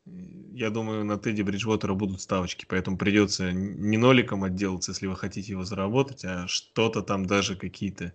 я 0.52 0.68
думаю, 0.68 1.06
на 1.06 1.16
Тедди 1.16 1.40
Бриджвотера 1.40 1.94
будут 1.94 2.20
ставочки, 2.20 2.66
поэтому 2.68 2.98
придется 2.98 3.50
не 3.50 3.96
ноликом 3.96 4.44
отделаться, 4.44 4.90
если 4.90 5.06
вы 5.06 5.16
хотите 5.16 5.52
его 5.52 5.64
заработать, 5.64 6.22
а 6.26 6.46
что-то 6.48 7.00
там 7.00 7.24
даже 7.24 7.56
какие-то 7.56 8.12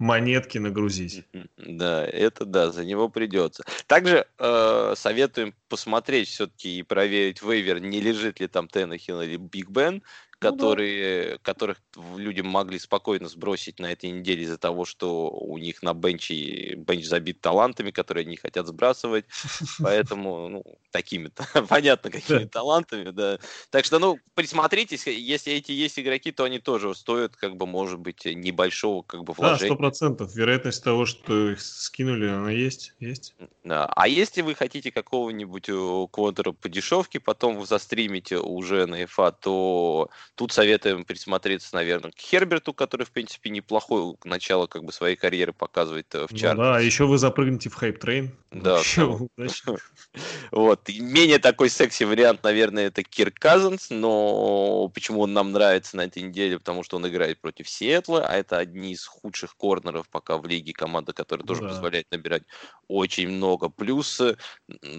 монетки 0.00 0.58
нагрузить. 0.58 1.22
Да, 1.56 2.04
это 2.04 2.44
да, 2.44 2.72
за 2.72 2.84
него 2.84 3.08
придется. 3.08 3.62
Также 3.86 4.26
э, 4.38 4.94
советуем 4.96 5.54
посмотреть 5.68 6.26
все-таки 6.26 6.76
и 6.76 6.82
проверить 6.82 7.40
вейвер, 7.40 7.78
не 7.78 8.00
лежит 8.00 8.40
ли 8.40 8.48
там 8.48 8.66
Теннехилл 8.66 9.22
или 9.22 9.36
Биг 9.36 9.70
Бен, 9.70 10.02
которые, 10.50 11.24
ну, 11.24 11.32
да. 11.32 11.38
которых 11.42 11.82
люди 12.16 12.40
могли 12.40 12.78
спокойно 12.78 13.28
сбросить 13.28 13.78
на 13.80 13.92
этой 13.92 14.10
неделе 14.10 14.42
из-за 14.42 14.58
того, 14.58 14.84
что 14.84 15.30
у 15.30 15.58
них 15.58 15.82
на 15.82 15.94
бенче 15.94 16.74
бенч 16.74 17.06
забит 17.06 17.40
талантами, 17.40 17.90
которые 17.90 18.26
они 18.26 18.36
хотят 18.36 18.66
сбрасывать. 18.66 19.24
Поэтому, 19.80 20.48
ну, 20.48 20.64
такими, 20.90 21.30
понятно, 21.68 22.10
какими 22.10 22.44
талантами, 22.44 23.10
да. 23.10 23.38
Так 23.70 23.84
что, 23.84 23.98
ну, 23.98 24.18
присмотритесь, 24.34 25.06
если 25.06 25.52
эти 25.52 25.72
есть 25.72 25.98
игроки, 25.98 26.30
то 26.32 26.44
они 26.44 26.58
тоже 26.58 26.94
стоят, 26.94 27.36
как 27.36 27.56
бы, 27.56 27.66
может 27.66 27.98
быть, 27.98 28.24
небольшого, 28.24 29.02
как 29.02 29.24
бы, 29.24 29.32
вложения. 29.32 29.60
Да, 29.60 29.66
сто 29.66 29.76
процентов. 29.76 30.34
Вероятность 30.34 30.84
того, 30.84 31.06
что 31.06 31.50
их 31.50 31.60
скинули, 31.60 32.26
она 32.26 32.50
есть, 32.50 32.92
есть. 33.00 33.34
Да. 33.64 33.86
А 33.86 34.08
если 34.08 34.42
вы 34.42 34.54
хотите 34.54 34.90
какого-нибудь 34.90 35.68
э, 35.68 36.06
квотера 36.10 36.52
по 36.52 36.68
дешевке, 36.68 37.18
потом 37.20 37.56
вы 37.56 37.66
застримите 37.66 38.38
уже 38.38 38.86
на 38.86 39.02
FA, 39.02 39.34
то 39.40 40.10
Тут 40.36 40.52
советуем 40.52 41.04
присмотреться, 41.04 41.74
наверное, 41.74 42.10
к 42.10 42.18
Херберту, 42.18 42.74
который, 42.74 43.06
в 43.06 43.12
принципе, 43.12 43.50
неплохое 43.50 44.16
начало 44.24 44.66
как 44.66 44.84
бы 44.84 44.92
своей 44.92 45.14
карьеры 45.14 45.52
показывает 45.52 46.12
э, 46.14 46.26
в 46.26 46.34
Чарджерс. 46.34 46.54
Ну, 46.54 46.62
да, 46.62 46.80
еще 46.80 47.06
вы 47.06 47.18
запрыгнете 47.18 47.70
в 47.70 47.74
hype 47.74 47.96
train. 47.96 48.30
Да. 48.50 48.80
Вот. 50.50 50.88
Менее 50.88 51.38
такой 51.38 51.68
секси 51.68 52.04
вариант, 52.04 52.42
наверное, 52.44 52.86
это 52.86 53.02
Кирк 53.02 53.34
Казинс, 53.38 53.90
но 53.90 54.88
почему 54.94 55.20
он 55.20 55.32
нам 55.32 55.52
нравится 55.52 55.96
на 55.96 56.02
этой 56.02 56.22
неделе? 56.22 56.58
Потому 56.58 56.82
что 56.82 56.96
он 56.96 57.08
играет 57.08 57.40
против 57.40 57.68
Сиэтла, 57.68 58.26
а 58.26 58.34
это 58.34 58.58
одни 58.58 58.92
из 58.92 59.04
худших 59.06 59.56
корнеров 59.56 60.08
пока 60.08 60.38
в 60.38 60.46
лиге, 60.46 60.72
команда, 60.72 61.12
которая 61.12 61.46
тоже 61.46 61.62
позволяет 61.62 62.10
набирать 62.10 62.44
очень 62.88 63.28
много. 63.28 63.68
Плюс 63.68 64.20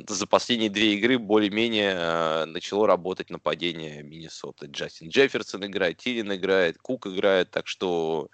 за 0.07 0.27
последние 0.27 0.69
две 0.69 0.95
игры 0.95 1.17
более-менее 1.17 1.93
э, 1.95 2.45
начало 2.45 2.87
работать 2.87 3.29
нападение 3.29 4.03
Миннесоты. 4.03 4.67
Джастин 4.67 5.09
Джефферсон 5.25 5.65
играет, 5.65 5.97
Тилен 5.97 6.33
играет, 6.33 6.77
Кук 6.77 7.07
играет, 7.07 7.51
так 7.51 7.67
что 7.67 8.29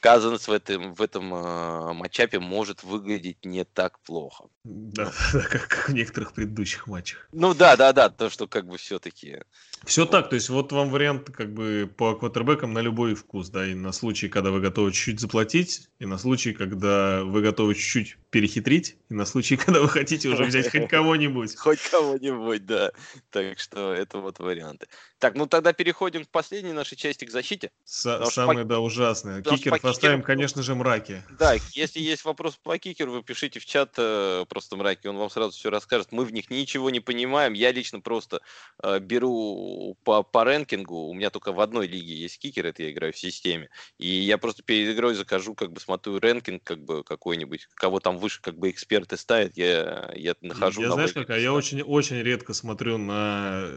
Казанс 0.00 0.48
в 0.48 0.52
этом, 0.52 0.94
в 0.94 1.02
этом 1.02 1.32
э, 1.34 1.92
матчапе 1.92 2.40
может 2.40 2.82
выглядеть 2.82 3.44
не 3.44 3.64
так 3.64 4.00
плохо. 4.00 4.46
Да, 4.64 5.12
да 5.32 5.40
как, 5.40 5.68
как 5.68 5.88
в 5.88 5.94
некоторых 5.94 6.32
предыдущих 6.32 6.86
матчах. 6.86 7.28
Ну 7.32 7.54
да, 7.54 7.76
да, 7.76 7.92
да, 7.92 8.08
то, 8.10 8.30
что 8.30 8.46
как 8.48 8.66
бы 8.66 8.76
все-таки... 8.76 9.42
Все 9.86 10.06
так, 10.06 10.28
то 10.28 10.34
есть 10.34 10.48
вот 10.48 10.72
вам 10.72 10.90
вариант 10.90 11.30
как 11.30 11.52
бы 11.52 11.90
по 11.96 12.14
квотербекам 12.14 12.72
на 12.72 12.80
любой 12.80 13.14
вкус, 13.14 13.48
да, 13.48 13.66
и 13.66 13.74
на 13.74 13.92
случай, 13.92 14.28
когда 14.28 14.50
вы 14.50 14.60
готовы 14.60 14.92
чуть-чуть 14.92 15.20
заплатить, 15.20 15.88
и 15.98 16.06
на 16.06 16.18
случай, 16.18 16.52
когда 16.52 17.22
вы 17.22 17.42
готовы 17.42 17.74
чуть-чуть 17.74 18.16
перехитрить, 18.30 18.96
и 19.08 19.14
на 19.14 19.26
случай, 19.26 19.56
когда 19.64 19.80
вы 19.80 19.88
хотите 19.88 20.28
уже 20.28 20.44
взять 20.44 20.70
хоть 20.70 20.88
кого-нибудь. 20.88 21.56
Хоть 21.56 21.80
кого-нибудь, 21.90 22.66
да. 22.66 22.92
Так 23.30 23.58
что 23.58 23.92
это 23.92 24.18
вот 24.18 24.38
варианты. 24.38 24.86
Так, 25.18 25.34
ну 25.34 25.46
тогда 25.46 25.72
переходим 25.72 26.24
к 26.24 26.28
последней 26.28 26.72
нашей 26.72 26.96
части, 26.96 27.24
к 27.24 27.30
защите. 27.30 27.70
Самое, 27.84 28.64
да, 28.64 28.80
ужасное. 28.80 29.42
Кикеров 29.42 29.84
оставим, 29.84 30.22
конечно 30.22 30.62
же, 30.62 30.74
мраки. 30.74 31.22
Да, 31.38 31.54
если 31.72 32.00
есть 32.00 32.24
вопрос 32.24 32.58
по 32.62 32.76
кикеру, 32.78 33.12
вы 33.12 33.22
пишите 33.22 33.60
в 33.60 33.66
чат 33.66 33.94
э, 33.96 34.44
просто 34.48 34.76
мраки, 34.76 35.06
он 35.06 35.16
вам 35.16 35.30
сразу 35.30 35.52
все 35.52 35.70
расскажет. 35.70 36.12
Мы 36.12 36.24
в 36.24 36.32
них 36.32 36.50
ничего 36.50 36.90
не 36.90 37.00
понимаем. 37.00 37.52
Я 37.52 37.72
лично 37.72 38.00
просто 38.00 38.40
э, 38.82 38.98
беру 38.98 39.73
по, 40.04 40.22
по 40.22 40.44
рэнкингу. 40.44 41.08
У 41.08 41.14
меня 41.14 41.30
только 41.30 41.52
в 41.52 41.60
одной 41.60 41.86
лиге 41.86 42.14
есть 42.14 42.38
кикер, 42.38 42.66
это 42.66 42.82
я 42.82 42.90
играю 42.90 43.12
в 43.12 43.18
системе. 43.18 43.68
И 43.98 44.08
я 44.08 44.38
просто 44.38 44.62
перед 44.62 44.94
игрой 44.94 45.14
закажу, 45.14 45.54
как 45.54 45.72
бы 45.72 45.80
смотрю 45.80 46.18
рэнкинг, 46.18 46.62
как 46.62 46.84
бы 46.84 47.04
какой-нибудь, 47.04 47.68
кого 47.74 48.00
там 48.00 48.18
выше, 48.18 48.40
как 48.40 48.58
бы 48.58 48.70
эксперты 48.70 49.16
ставят, 49.16 49.56
я, 49.56 50.12
я 50.14 50.34
нахожу. 50.40 50.82
Я 50.82 50.92
знаешь, 50.92 51.12
как, 51.12 51.30
а 51.30 51.38
я 51.38 51.52
очень, 51.52 51.82
очень 51.82 52.22
редко 52.22 52.54
смотрю 52.54 52.98
на 52.98 53.68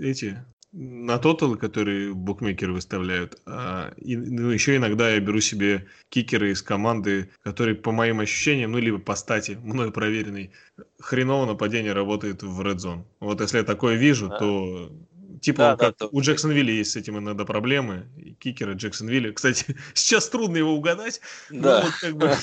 эти 0.00 0.44
на 0.72 1.18
тоталы, 1.18 1.58
которые 1.58 2.14
букмекеры 2.14 2.72
выставляют. 2.72 3.38
А, 3.44 3.92
и, 3.98 4.16
ну, 4.16 4.48
еще 4.48 4.76
иногда 4.76 5.10
я 5.10 5.20
беру 5.20 5.40
себе 5.40 5.86
кикеры 6.08 6.52
из 6.52 6.62
команды, 6.62 7.30
которые, 7.42 7.74
по 7.74 7.92
моим 7.92 8.20
ощущениям, 8.20 8.72
ну, 8.72 8.78
либо 8.78 8.98
по 8.98 9.14
стати, 9.14 9.58
мною 9.62 9.92
проверенный, 9.92 10.52
хреново 10.98 11.46
нападение 11.46 11.92
работает 11.92 12.42
в 12.42 12.60
Red 12.62 12.76
Zone. 12.76 13.04
Вот 13.20 13.40
если 13.42 13.58
я 13.58 13.64
такое 13.64 13.96
вижу, 13.96 14.28
да. 14.28 14.38
то 14.38 14.92
Типа, 15.42 15.58
да, 15.58 15.76
как 15.76 15.96
да, 15.98 16.06
у 16.12 16.20
Джексонвилля 16.20 16.72
есть 16.72 16.92
с 16.92 16.96
этим 16.96 17.18
иногда 17.18 17.44
проблемы. 17.44 18.08
И 18.16 18.32
кикеры 18.34 18.74
Джексонвилля. 18.74 19.32
Кстати, 19.32 19.76
сейчас 19.94 20.28
трудно 20.28 20.56
его 20.56 20.72
угадать. 20.72 21.20
Да. 21.50 21.80
Но 21.80 21.86
вот 21.86 21.94
как 22.00 22.16
бы 22.16 22.36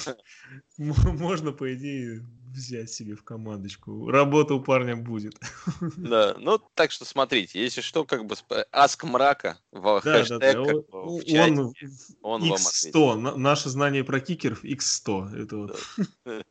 можно, 0.77 1.53
по 1.53 1.73
идее, 1.73 2.25
взять 2.51 2.91
себе 2.91 3.15
в 3.15 3.23
командочку. 3.23 4.09
Работа 4.09 4.53
у 4.53 4.62
парня 4.62 4.97
будет. 4.97 5.39
Да, 5.95 6.35
ну 6.38 6.59
так 6.73 6.91
что 6.91 7.05
смотрите, 7.05 7.63
если 7.63 7.79
что, 7.79 8.03
как 8.03 8.25
бы 8.25 8.35
аск 8.71 9.05
мрака 9.05 9.57
в 9.71 10.01
да, 10.03 10.19
хэштег, 10.19 10.39
да, 10.39 10.53
да. 10.53 10.65
Как 10.65 10.89
бы, 10.89 11.19
в 11.19 11.23
чате, 11.23 11.51
он, 11.53 11.73
он 12.21 12.43
X100. 12.43 12.91
Вам 12.93 13.41
Наше 13.41 13.69
знание 13.69 14.03
про 14.03 14.19
кикеров 14.19 14.65
X100. 14.65 15.41
Это 15.41 15.57
вот. 15.57 15.79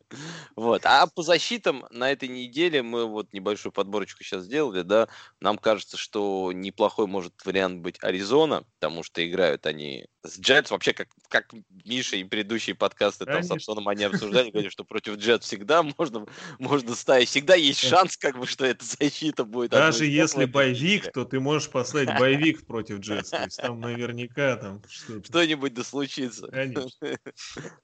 Вот. 0.56 0.82
А 0.84 1.06
по 1.06 1.22
защитам 1.22 1.86
на 1.90 2.10
этой 2.10 2.28
неделе 2.28 2.82
мы 2.82 3.06
вот 3.06 3.32
небольшую 3.32 3.72
подборочку 3.72 4.24
сейчас 4.24 4.44
сделали, 4.44 4.82
да. 4.82 5.08
Нам 5.40 5.58
кажется, 5.58 5.96
что 5.96 6.50
неплохой 6.52 7.06
может 7.06 7.34
вариант 7.44 7.80
быть 7.80 7.96
Аризона, 8.02 8.64
потому 8.78 9.02
что 9.02 9.26
играют 9.26 9.66
они 9.66 10.06
с 10.22 10.38
Джетс. 10.38 10.70
Вообще, 10.70 10.92
как, 10.92 11.08
как 11.28 11.52
Миша 11.84 12.16
и 12.16 12.24
предыдущие 12.24 12.74
подкасты 12.74 13.24
там 13.24 13.42
с 13.42 13.50
Антоном 13.50 13.88
они 13.88 14.04
обсуждали, 14.04 14.50
говорили, 14.50 14.70
что 14.70 14.84
против 14.84 15.16
Джет 15.16 15.44
всегда 15.44 15.82
можно, 15.82 16.26
можно 16.58 16.94
ставить. 16.94 17.28
Всегда 17.28 17.54
есть 17.54 17.80
шанс, 17.80 18.16
как 18.16 18.38
бы, 18.38 18.46
что 18.46 18.64
эта 18.64 18.84
защита 18.84 19.44
будет. 19.44 19.70
Даже 19.70 20.06
если 20.06 20.44
боевик, 20.44 21.12
то 21.12 21.24
ты 21.24 21.40
можешь 21.40 21.68
послать 21.70 22.18
боевик 22.18 22.66
против 22.66 23.00
Джетс. 23.00 23.30
То 23.30 23.44
есть 23.44 23.58
там 23.58 23.80
наверняка 23.80 24.56
там 24.56 24.82
что-нибудь 24.88 25.74
да 25.74 25.84
случится. 25.84 26.48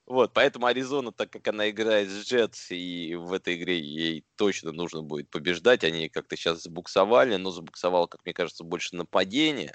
Вот, 0.05 0.33
поэтому 0.33 0.67
Аризона, 0.67 1.11
так 1.11 1.29
как 1.29 1.47
она 1.47 1.69
играет 1.69 2.09
с 2.09 2.14
Джетс, 2.23 2.71
и 2.71 3.15
в 3.15 3.33
этой 3.33 3.55
игре 3.55 3.79
ей 3.79 4.25
точно 4.35 4.71
нужно 4.71 5.01
будет 5.01 5.29
побеждать, 5.29 5.83
они 5.83 6.09
как-то 6.09 6.35
сейчас 6.35 6.63
забуксовали, 6.63 7.35
но 7.35 7.51
забуксовал, 7.51 8.07
как 8.07 8.23
мне 8.25 8.33
кажется, 8.33 8.63
больше 8.63 8.95
нападение. 8.95 9.73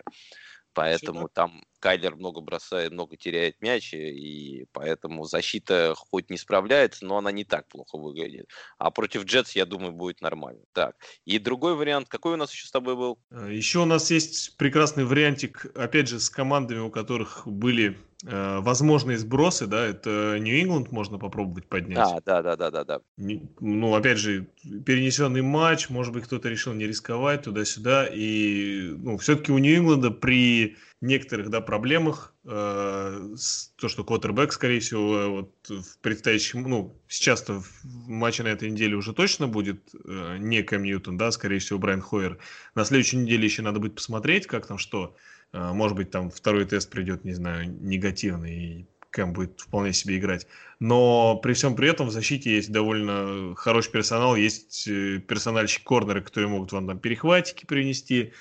Поэтому 0.73 1.29
там 1.29 1.65
Кайлер 1.81 2.15
много 2.15 2.41
бросает, 2.41 2.93
много 2.93 3.17
теряет 3.17 3.61
мяч, 3.61 3.93
и 3.93 4.67
поэтому 4.73 5.25
защита 5.25 5.95
хоть 5.97 6.31
не 6.31 6.37
справляется, 6.37 7.05
но 7.05 7.17
она 7.17 7.33
не 7.33 7.45
так 7.45 7.67
плохо 7.69 7.99
выглядит. 7.99 8.49
А 8.79 8.91
против 8.91 9.25
Джетс, 9.25 9.53
я 9.53 9.67
думаю, 9.67 9.93
будет 9.93 10.21
нормально. 10.21 10.63
Так, 10.73 10.95
и 11.25 11.39
другой 11.39 11.75
вариант, 11.75 12.09
какой 12.09 12.35
у 12.35 12.37
нас 12.37 12.53
еще 12.53 12.67
с 12.67 12.71
тобой 12.71 12.97
был? 12.97 13.19
Э, 13.31 13.49
еще 13.51 13.81
у 13.81 13.85
нас 13.85 14.11
есть 14.11 14.57
прекрасный 14.57 15.05
вариантик, 15.05 15.67
опять 15.75 16.09
же, 16.09 16.21
с 16.21 16.31
командами, 16.31 16.79
у 16.79 16.91
которых 16.91 17.43
были 17.47 17.99
возможные 18.23 19.17
сбросы, 19.19 19.67
да, 19.67 19.87
это 19.87 20.39
Нью-Ингланд 20.39 20.93
можно 20.93 21.19
попробовать 21.19 21.67
поднять. 21.67 21.99
А, 21.99 22.21
да, 22.25 22.43
да, 22.43 22.57
да, 22.57 22.71
да, 22.71 22.85
да. 22.85 23.01
Ну, 23.17 23.95
опять 23.95 24.19
же, 24.19 24.47
перенесенный 24.85 25.43
матч, 25.43 25.89
может 25.89 26.13
быть, 26.13 26.25
кто-то 26.25 26.49
решил 26.49 26.75
не 26.75 26.87
рисковать 26.87 27.43
туда-сюда, 27.43 28.07
и, 28.13 28.95
ну, 28.99 29.17
все-таки 29.19 29.53
у 29.53 29.59
Нью-Ингланда 29.59 30.11
при 30.11 30.77
некоторых 31.01 31.49
да, 31.49 31.61
проблемах. 31.61 32.35
Э, 32.45 33.35
то, 33.77 33.89
что 33.89 34.05
Коттербек, 34.05 34.53
скорее 34.53 34.81
всего, 34.81 35.31
вот 35.31 35.69
в 35.69 35.99
предстоящем, 35.99 36.63
ну, 36.63 37.01
сейчас-то 37.09 37.61
в 37.61 38.09
матче 38.09 38.43
на 38.43 38.49
этой 38.49 38.71
неделе 38.71 38.97
уже 38.97 39.13
точно 39.15 39.49
будет 39.49 39.81
э, 40.05 40.37
не 40.39 40.63
Кэм 40.63 40.83
Ньютон, 40.83 41.17
да, 41.17 41.31
скорее 41.31 41.59
всего, 41.59 41.79
Брайан 41.79 42.03
Хойер. 42.03 42.39
На 42.75 42.85
следующей 42.85 43.17
неделе 43.17 43.45
еще 43.45 43.63
надо 43.63 43.81
будет 43.81 43.95
посмотреть, 43.95 44.47
как 44.47 44.67
там 44.67 44.79
что. 44.79 45.17
Э, 45.53 45.73
может 45.73 45.97
быть, 45.97 46.11
там 46.11 46.31
второй 46.31 46.65
тест 46.65 46.91
придет, 46.91 47.25
не 47.25 47.33
знаю, 47.33 47.71
негативный, 47.81 48.57
и 48.57 48.87
Кэм 49.11 49.33
будет 49.33 49.61
вполне 49.61 49.93
себе 49.93 50.19
играть. 50.19 50.47
Но 50.79 51.37
при 51.37 51.53
всем 51.53 51.75
при 51.75 51.89
этом 51.89 52.07
в 52.07 52.13
защите 52.13 52.55
есть 52.55 52.71
довольно 52.71 53.55
хороший 53.57 53.91
персонал, 53.91 54.37
есть 54.37 54.87
э, 54.89 55.19
персональщик-корнеры, 55.19 56.23
которые 56.23 56.49
могут 56.49 56.73
вам 56.73 56.87
там 56.87 56.99
перехватики 56.99 57.67
принести, 57.67 58.33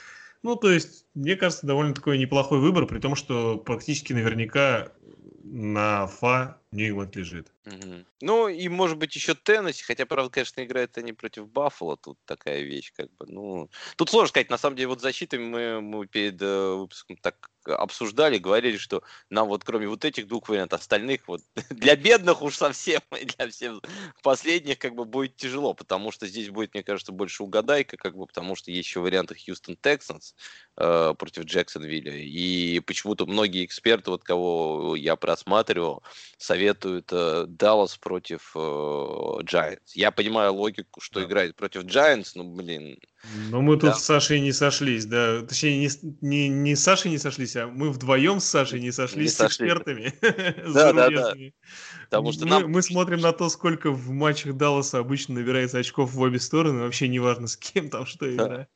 ну, 0.41 0.55
то 0.55 0.71
есть, 0.71 1.05
мне 1.15 1.35
кажется, 1.35 1.67
довольно 1.67 1.93
такой 1.93 2.17
неплохой 2.17 2.59
выбор, 2.59 2.85
при 2.85 2.99
том, 2.99 3.15
что 3.15 3.57
практически 3.57 4.13
наверняка 4.13 4.91
на 5.43 6.07
ФА 6.07 6.58
Нью-Ингланд 6.71 7.15
лежит. 7.15 7.51
Угу. 7.65 8.05
Ну, 8.21 8.47
и 8.47 8.67
может 8.67 8.97
быть 8.97 9.15
еще 9.15 9.33
Теннесси, 9.33 9.83
хотя, 9.83 10.05
правда, 10.05 10.29
конечно, 10.29 10.63
играют 10.63 10.97
они 10.97 11.13
против 11.13 11.49
Баффала, 11.49 11.97
тут 11.97 12.19
такая 12.25 12.61
вещь, 12.61 12.93
как 12.95 13.07
бы, 13.17 13.25
ну... 13.27 13.69
Тут 13.95 14.09
сложно 14.09 14.29
сказать, 14.29 14.49
на 14.49 14.57
самом 14.57 14.75
деле, 14.75 14.89
вот 14.89 15.01
защитой 15.01 15.39
мы, 15.39 15.81
мы 15.81 16.05
перед 16.05 16.39
э, 16.41 16.73
выпуском 16.75 17.17
так 17.17 17.49
обсуждали, 17.65 18.37
говорили, 18.37 18.77
что 18.77 19.03
нам 19.29 19.47
вот 19.47 19.63
кроме 19.63 19.87
вот 19.87 20.05
этих 20.05 20.27
двух 20.27 20.49
вариантов, 20.49 20.81
остальных 20.81 21.27
вот 21.27 21.41
для 21.69 21.95
бедных 21.95 22.41
уж 22.41 22.55
совсем, 22.55 23.01
и 23.19 23.25
для 23.25 23.49
всех 23.49 23.81
последних 24.23 24.79
как 24.79 24.95
бы 24.95 25.05
будет 25.05 25.37
тяжело, 25.37 25.73
потому 25.73 26.11
что 26.11 26.27
здесь 26.27 26.49
будет, 26.49 26.73
мне 26.73 26.83
кажется, 26.83 27.11
больше 27.11 27.43
угадайка, 27.43 27.97
как 27.97 28.15
бы, 28.15 28.25
потому 28.25 28.55
что 28.55 28.71
есть 28.71 28.87
еще 28.87 28.99
варианты 28.99 29.35
Хьюстон 29.35 29.75
Тексанс 29.75 30.35
э, 30.77 31.13
против 31.17 31.45
Джексонвилля, 31.45 32.15
и 32.15 32.79
почему-то 32.79 33.25
многие 33.25 33.65
эксперты, 33.65 34.11
вот 34.11 34.23
кого 34.23 34.95
я 34.95 35.15
просматривал, 35.15 36.03
советуют 36.37 36.58
э, 36.67 37.45
Даллас 37.47 37.97
против 37.97 38.51
э, 38.55 38.59
Giants. 38.59 39.91
Я 39.93 40.11
понимаю 40.11 40.53
логику, 40.53 41.01
что 41.01 41.19
да. 41.19 41.25
играет 41.25 41.55
против 41.55 41.83
Giants, 41.83 42.31
но, 42.35 42.43
блин, 42.43 42.97
но 43.49 43.61
мы 43.61 43.75
тут 43.75 43.89
да. 43.89 43.93
с 43.95 44.03
Сашей 44.05 44.39
не 44.39 44.53
сошлись, 44.53 45.05
да. 45.05 45.41
Точнее, 45.41 45.77
не, 45.77 45.89
не, 46.21 46.47
не 46.47 46.75
с 46.75 46.83
Сашей 46.83 47.11
не 47.11 47.17
сошлись, 47.17 47.55
а 47.57 47.67
мы 47.67 47.91
вдвоем 47.91 48.39
с 48.39 48.45
Сашей 48.45 48.79
не 48.79 48.91
сошлись 48.91 49.25
не 49.25 49.29
с 49.29 49.35
сошли. 49.35 49.67
экспертами. 49.67 50.13
Да, 50.73 50.93
да, 50.93 51.09
да. 51.09 51.33
Потому 52.09 52.31
что 52.31 52.45
мы, 52.45 52.51
нам... 52.51 52.71
мы 52.71 52.81
смотрим 52.81 53.19
на 53.19 53.33
то, 53.33 53.49
сколько 53.49 53.91
в 53.91 54.09
матчах 54.11 54.55
Далласа 54.55 54.99
обычно 54.99 55.35
набирается 55.35 55.79
очков 55.79 56.13
в 56.13 56.21
обе 56.21 56.39
стороны, 56.39 56.81
вообще 56.81 57.07
не 57.07 57.19
важно, 57.19 57.47
с 57.47 57.57
кем 57.57 57.89
там 57.89 58.05
что 58.05 58.33
игра. 58.33 58.67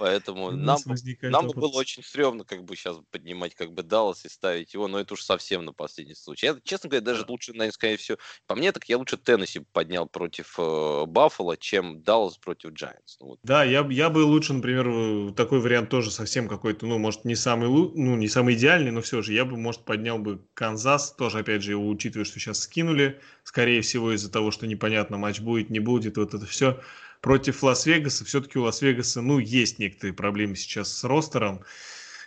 Поэтому 0.00 0.50
нам, 0.52 0.78
нам 1.20 1.48
было 1.48 1.76
очень 1.76 2.02
стрёмно 2.02 2.44
как 2.44 2.64
бы 2.64 2.74
сейчас 2.74 2.96
поднимать 3.10 3.54
как 3.54 3.74
бы 3.74 3.82
Даллас 3.82 4.24
и 4.24 4.30
ставить 4.30 4.72
его, 4.72 4.88
но 4.88 4.98
это 4.98 5.12
уж 5.12 5.22
совсем 5.22 5.66
на 5.66 5.74
последний 5.74 6.14
случай. 6.14 6.46
Я, 6.46 6.56
честно 6.64 6.88
говоря, 6.88 7.04
даже 7.04 7.26
да. 7.26 7.30
лучше, 7.30 7.52
наверное, 7.52 7.74
скорее 7.74 7.98
всего, 7.98 8.16
по 8.46 8.54
мне 8.54 8.72
так 8.72 8.88
я 8.88 8.96
лучше 8.96 9.18
Теннесси 9.18 9.60
поднял 9.74 10.08
против 10.08 10.54
э, 10.56 11.04
Баффала, 11.06 11.58
чем 11.58 12.02
Даллас 12.02 12.38
против 12.38 12.70
Giants. 12.70 13.18
Ну, 13.20 13.26
вот. 13.26 13.40
Да, 13.42 13.62
я, 13.62 13.86
я 13.90 14.08
бы 14.08 14.20
лучше, 14.20 14.54
например, 14.54 15.34
такой 15.34 15.60
вариант 15.60 15.90
тоже 15.90 16.10
совсем 16.10 16.48
какой-то, 16.48 16.86
ну, 16.86 16.96
может, 16.96 17.26
не 17.26 17.34
самый, 17.34 17.68
ну, 17.68 18.16
не 18.16 18.28
самый 18.28 18.54
идеальный, 18.54 18.92
но 18.92 19.02
все 19.02 19.20
же, 19.20 19.34
я 19.34 19.44
бы, 19.44 19.58
может, 19.58 19.84
поднял 19.84 20.18
бы 20.18 20.42
Канзас, 20.54 21.14
тоже, 21.14 21.40
опять 21.40 21.62
же, 21.62 21.76
учитывая, 21.76 22.24
что 22.24 22.40
сейчас 22.40 22.60
скинули, 22.60 23.20
скорее 23.44 23.82
всего, 23.82 24.14
из-за 24.14 24.32
того, 24.32 24.50
что 24.50 24.66
непонятно, 24.66 25.18
матч 25.18 25.40
будет, 25.40 25.68
не 25.68 25.78
будет, 25.78 26.16
вот 26.16 26.32
это 26.32 26.46
все 26.46 26.80
против 27.20 27.62
Лас-Вегаса. 27.62 28.24
Все-таки 28.24 28.58
у 28.58 28.62
Лас-Вегаса, 28.62 29.22
ну, 29.22 29.38
есть 29.38 29.78
некоторые 29.78 30.14
проблемы 30.14 30.56
сейчас 30.56 30.92
с 30.92 31.04
roster 31.04 31.43
ом. 31.43 31.62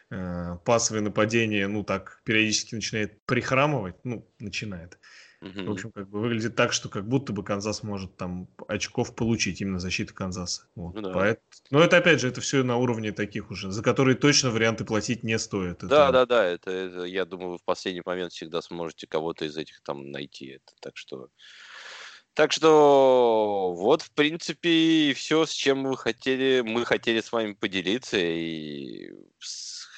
Э, 0.09 0.57
пасовое 0.65 1.01
нападение, 1.01 1.67
ну, 1.67 1.83
так, 1.83 2.21
периодически 2.23 2.75
начинает 2.75 3.21
прихрамывать. 3.25 3.95
Ну, 4.03 4.27
начинает. 4.39 4.97
В 5.43 5.71
общем, 5.71 5.91
как 5.91 6.09
бы 6.09 6.21
выглядит 6.21 6.55
так, 6.55 6.71
что 6.71 6.87
как 6.87 7.05
будто 7.05 7.33
бы 7.33 7.43
Канзас 7.43 7.83
может 7.83 8.15
там 8.15 8.47
очков 8.69 9.13
получить, 9.13 9.59
именно 9.59 9.77
защита 9.77 10.13
Канзаса. 10.13 10.67
Вот. 10.75 10.95
Ну, 10.95 11.01
да. 11.01 11.11
Поэтому... 11.11 11.45
Но 11.69 11.81
это 11.81 11.97
опять 11.97 12.21
же, 12.21 12.29
это 12.29 12.39
все 12.39 12.63
на 12.63 12.77
уровне 12.77 13.11
таких 13.11 13.51
уже, 13.51 13.69
за 13.69 13.83
которые 13.83 14.15
точно 14.15 14.51
варианты 14.51 14.85
платить 14.85 15.23
не 15.23 15.37
стоит. 15.37 15.79
Да, 15.79 16.05
это... 16.05 16.11
да, 16.13 16.25
да, 16.25 16.45
это, 16.45 16.71
это, 16.71 17.03
я 17.03 17.25
думаю, 17.25 17.51
вы 17.51 17.57
в 17.57 17.63
последний 17.65 18.01
момент 18.05 18.31
всегда 18.31 18.61
сможете 18.61 19.05
кого-то 19.05 19.43
из 19.43 19.57
этих 19.57 19.81
там 19.81 20.11
найти. 20.11 20.45
Это, 20.45 20.71
так 20.79 20.95
что 20.95 21.27
так 22.33 22.51
что 22.51 23.73
вот, 23.77 24.01
в 24.01 24.11
принципе, 24.11 25.13
все, 25.15 25.45
с 25.45 25.51
чем 25.51 25.79
мы 25.79 25.97
хотели, 25.97 26.61
мы 26.61 26.85
хотели 26.85 27.21
с 27.21 27.31
вами 27.31 27.53
поделиться. 27.53 28.17
И 28.17 29.11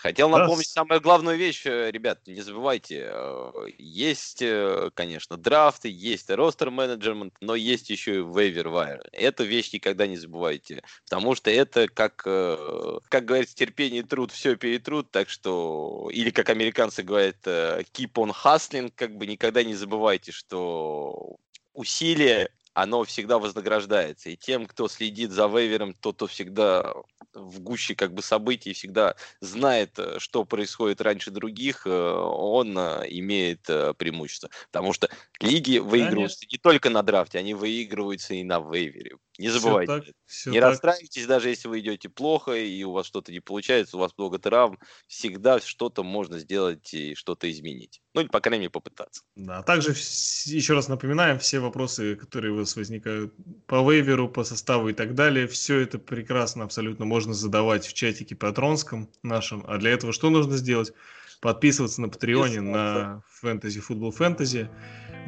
хотел 0.06 0.30
напомнить 0.30 0.68
да. 0.68 0.82
самую 0.82 1.02
главную 1.02 1.38
вещь, 1.38 1.66
э, 1.66 1.90
ребят, 1.90 2.20
не 2.28 2.42
забывайте, 2.42 3.08
э, 3.12 3.52
есть, 3.78 4.42
э, 4.42 4.92
конечно, 4.94 5.36
драфты, 5.36 5.90
есть 5.90 6.30
ростер 6.30 6.70
менеджмент, 6.70 7.34
но 7.42 7.56
есть 7.56 7.90
еще 7.90 8.18
и 8.18 8.24
вейвер 8.24 8.68
wire. 8.68 9.02
Эту 9.12 9.46
вещь 9.46 9.74
никогда 9.74 10.06
не 10.06 10.18
забывайте, 10.18 10.84
потому 11.06 11.34
что 11.34 11.50
это, 11.50 11.88
как, 11.88 12.18
как 12.18 13.26
говорится, 13.26 13.56
терпение 13.56 14.02
и 14.02 14.04
труд, 14.04 14.32
все 14.32 14.56
перетрут, 14.56 15.10
так 15.10 15.30
что, 15.30 16.10
или 16.12 16.30
как 16.30 16.50
американцы 16.50 17.02
говорят, 17.02 17.38
keep 17.46 18.14
on 18.14 18.32
hustling, 18.32 18.92
как 18.96 19.18
бы 19.18 19.26
никогда 19.26 19.64
не 19.64 19.74
забывайте, 19.74 20.32
что 20.32 21.38
усилие, 21.76 22.50
оно 22.74 23.04
всегда 23.06 23.40
вознаграждается. 23.40 24.30
И 24.30 24.36
тем, 24.36 24.66
кто 24.66 24.88
следит 24.88 25.32
за 25.32 25.48
вейвером, 25.48 25.94
тот, 25.94 26.16
кто 26.16 26.28
всегда 26.28 26.94
в 27.34 27.60
гуще 27.62 27.96
как 27.96 28.14
бы 28.14 28.22
событий, 28.22 28.74
всегда 28.74 29.16
знает, 29.40 29.98
э, 29.98 30.20
что 30.20 30.46
происходит 30.46 31.02
раньше 31.02 31.32
других, 31.32 31.86
э, 31.86 31.90
он 31.90 32.78
э, 32.78 33.06
имеет 33.10 33.62
преимущество. 33.98 34.50
Потому 34.72 34.94
что 34.94 35.10
лиги 35.40 35.78
выигрываются 35.78 36.42
Конечно. 36.42 36.56
не 36.56 36.58
только 36.58 36.90
на 36.90 37.04
драфте, 37.04 37.40
они 37.40 37.54
выигрываются 37.54 38.34
и 38.34 38.44
на 38.44 38.60
вейвере. 38.60 39.18
Не 39.38 39.50
забывайте. 39.50 39.92
Все 39.92 40.06
так, 40.06 40.16
все 40.26 40.52
не 40.52 40.60
так. 40.60 40.70
расстраивайтесь, 40.70 41.26
даже 41.26 41.50
если 41.50 41.68
вы 41.68 41.80
идете 41.80 42.10
плохо 42.10 42.54
и 42.54 42.84
у 42.84 42.92
вас 42.92 43.06
что-то 43.06 43.32
не 43.32 43.42
получается, 43.42 43.98
у 43.98 44.00
вас 44.00 44.12
много 44.18 44.40
травм, 44.40 44.80
всегда 45.08 45.60
что-то 45.60 46.04
можно 46.04 46.40
сделать 46.40 46.94
и 46.94 47.16
что-то 47.16 47.52
изменить. 47.52 48.02
Ну, 48.14 48.22
или, 48.22 48.28
по 48.28 48.40
крайней 48.40 48.62
мере, 48.62 48.70
попытаться. 48.70 49.24
Да, 49.36 49.62
также 49.64 49.90
еще 49.90 50.74
раз 50.74 50.88
напоминаем, 50.88 51.40
все 51.40 51.60
вопросы, 51.60 52.16
которые 52.16 52.54
у 52.54 52.58
вас 52.58 52.76
возникают 52.76 53.34
по 53.68 53.90
вейверу, 53.90 54.30
по 54.30 54.44
составу 54.44 54.90
и 54.90 54.94
так 54.94 55.16
далее, 55.16 55.48
все 55.48 55.80
это 55.80 56.00
прекрасно 56.00 56.64
абсолютно 56.64 57.06
можно 57.06 57.34
задавать 57.34 57.86
в 57.86 57.94
чатике 57.94 58.36
патронском 58.36 59.10
нашем. 59.22 59.66
А 59.68 59.78
для 59.78 59.92
этого 59.92 60.14
что 60.14 60.30
нужно 60.30 60.58
сделать? 60.58 60.94
Подписываться 61.42 62.02
на 62.02 62.10
Патреоне, 62.10 62.62
на 62.62 63.22
Фэнтези 63.42 63.80
Футбол 63.82 64.12
Фэнтези 64.12 64.70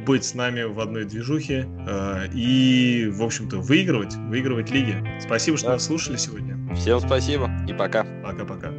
быть 0.06 0.26
с 0.26 0.34
нами 0.34 0.64
в 0.64 0.80
одной 0.80 1.06
движухе 1.06 1.68
э, 1.88 2.28
и, 2.34 3.10
в 3.12 3.24
общем-то, 3.24 3.58
выигрывать, 3.58 4.16
выигрывать 4.16 4.72
лиги. 4.72 4.96
Спасибо, 5.20 5.58
что 5.58 5.68
да. 5.68 5.74
нас 5.74 5.86
слушали 5.86 6.18
сегодня. 6.18 6.58
Всем 6.76 7.00
спасибо 7.00 7.50
и 7.68 7.74
пока. 7.74 8.06
Пока-пока. 8.24 8.72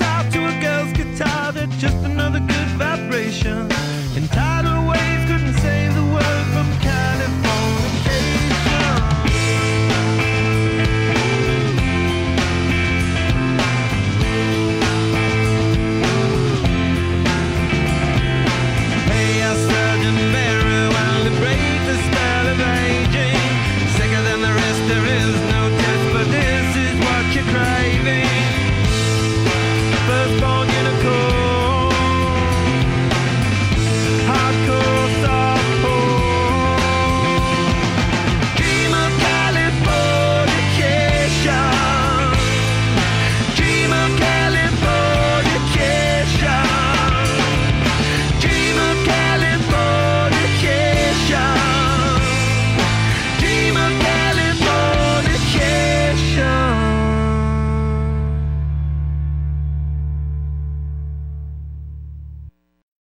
out 0.00 0.32
to 0.32 0.46
a 0.46 0.60
girl's 0.60 0.92
guitar. 0.92 1.52
They're 1.52 1.66
just 1.66 1.96
another 2.04 2.40
good 2.40 2.68
vibration. 2.78 3.70
And 4.16 4.30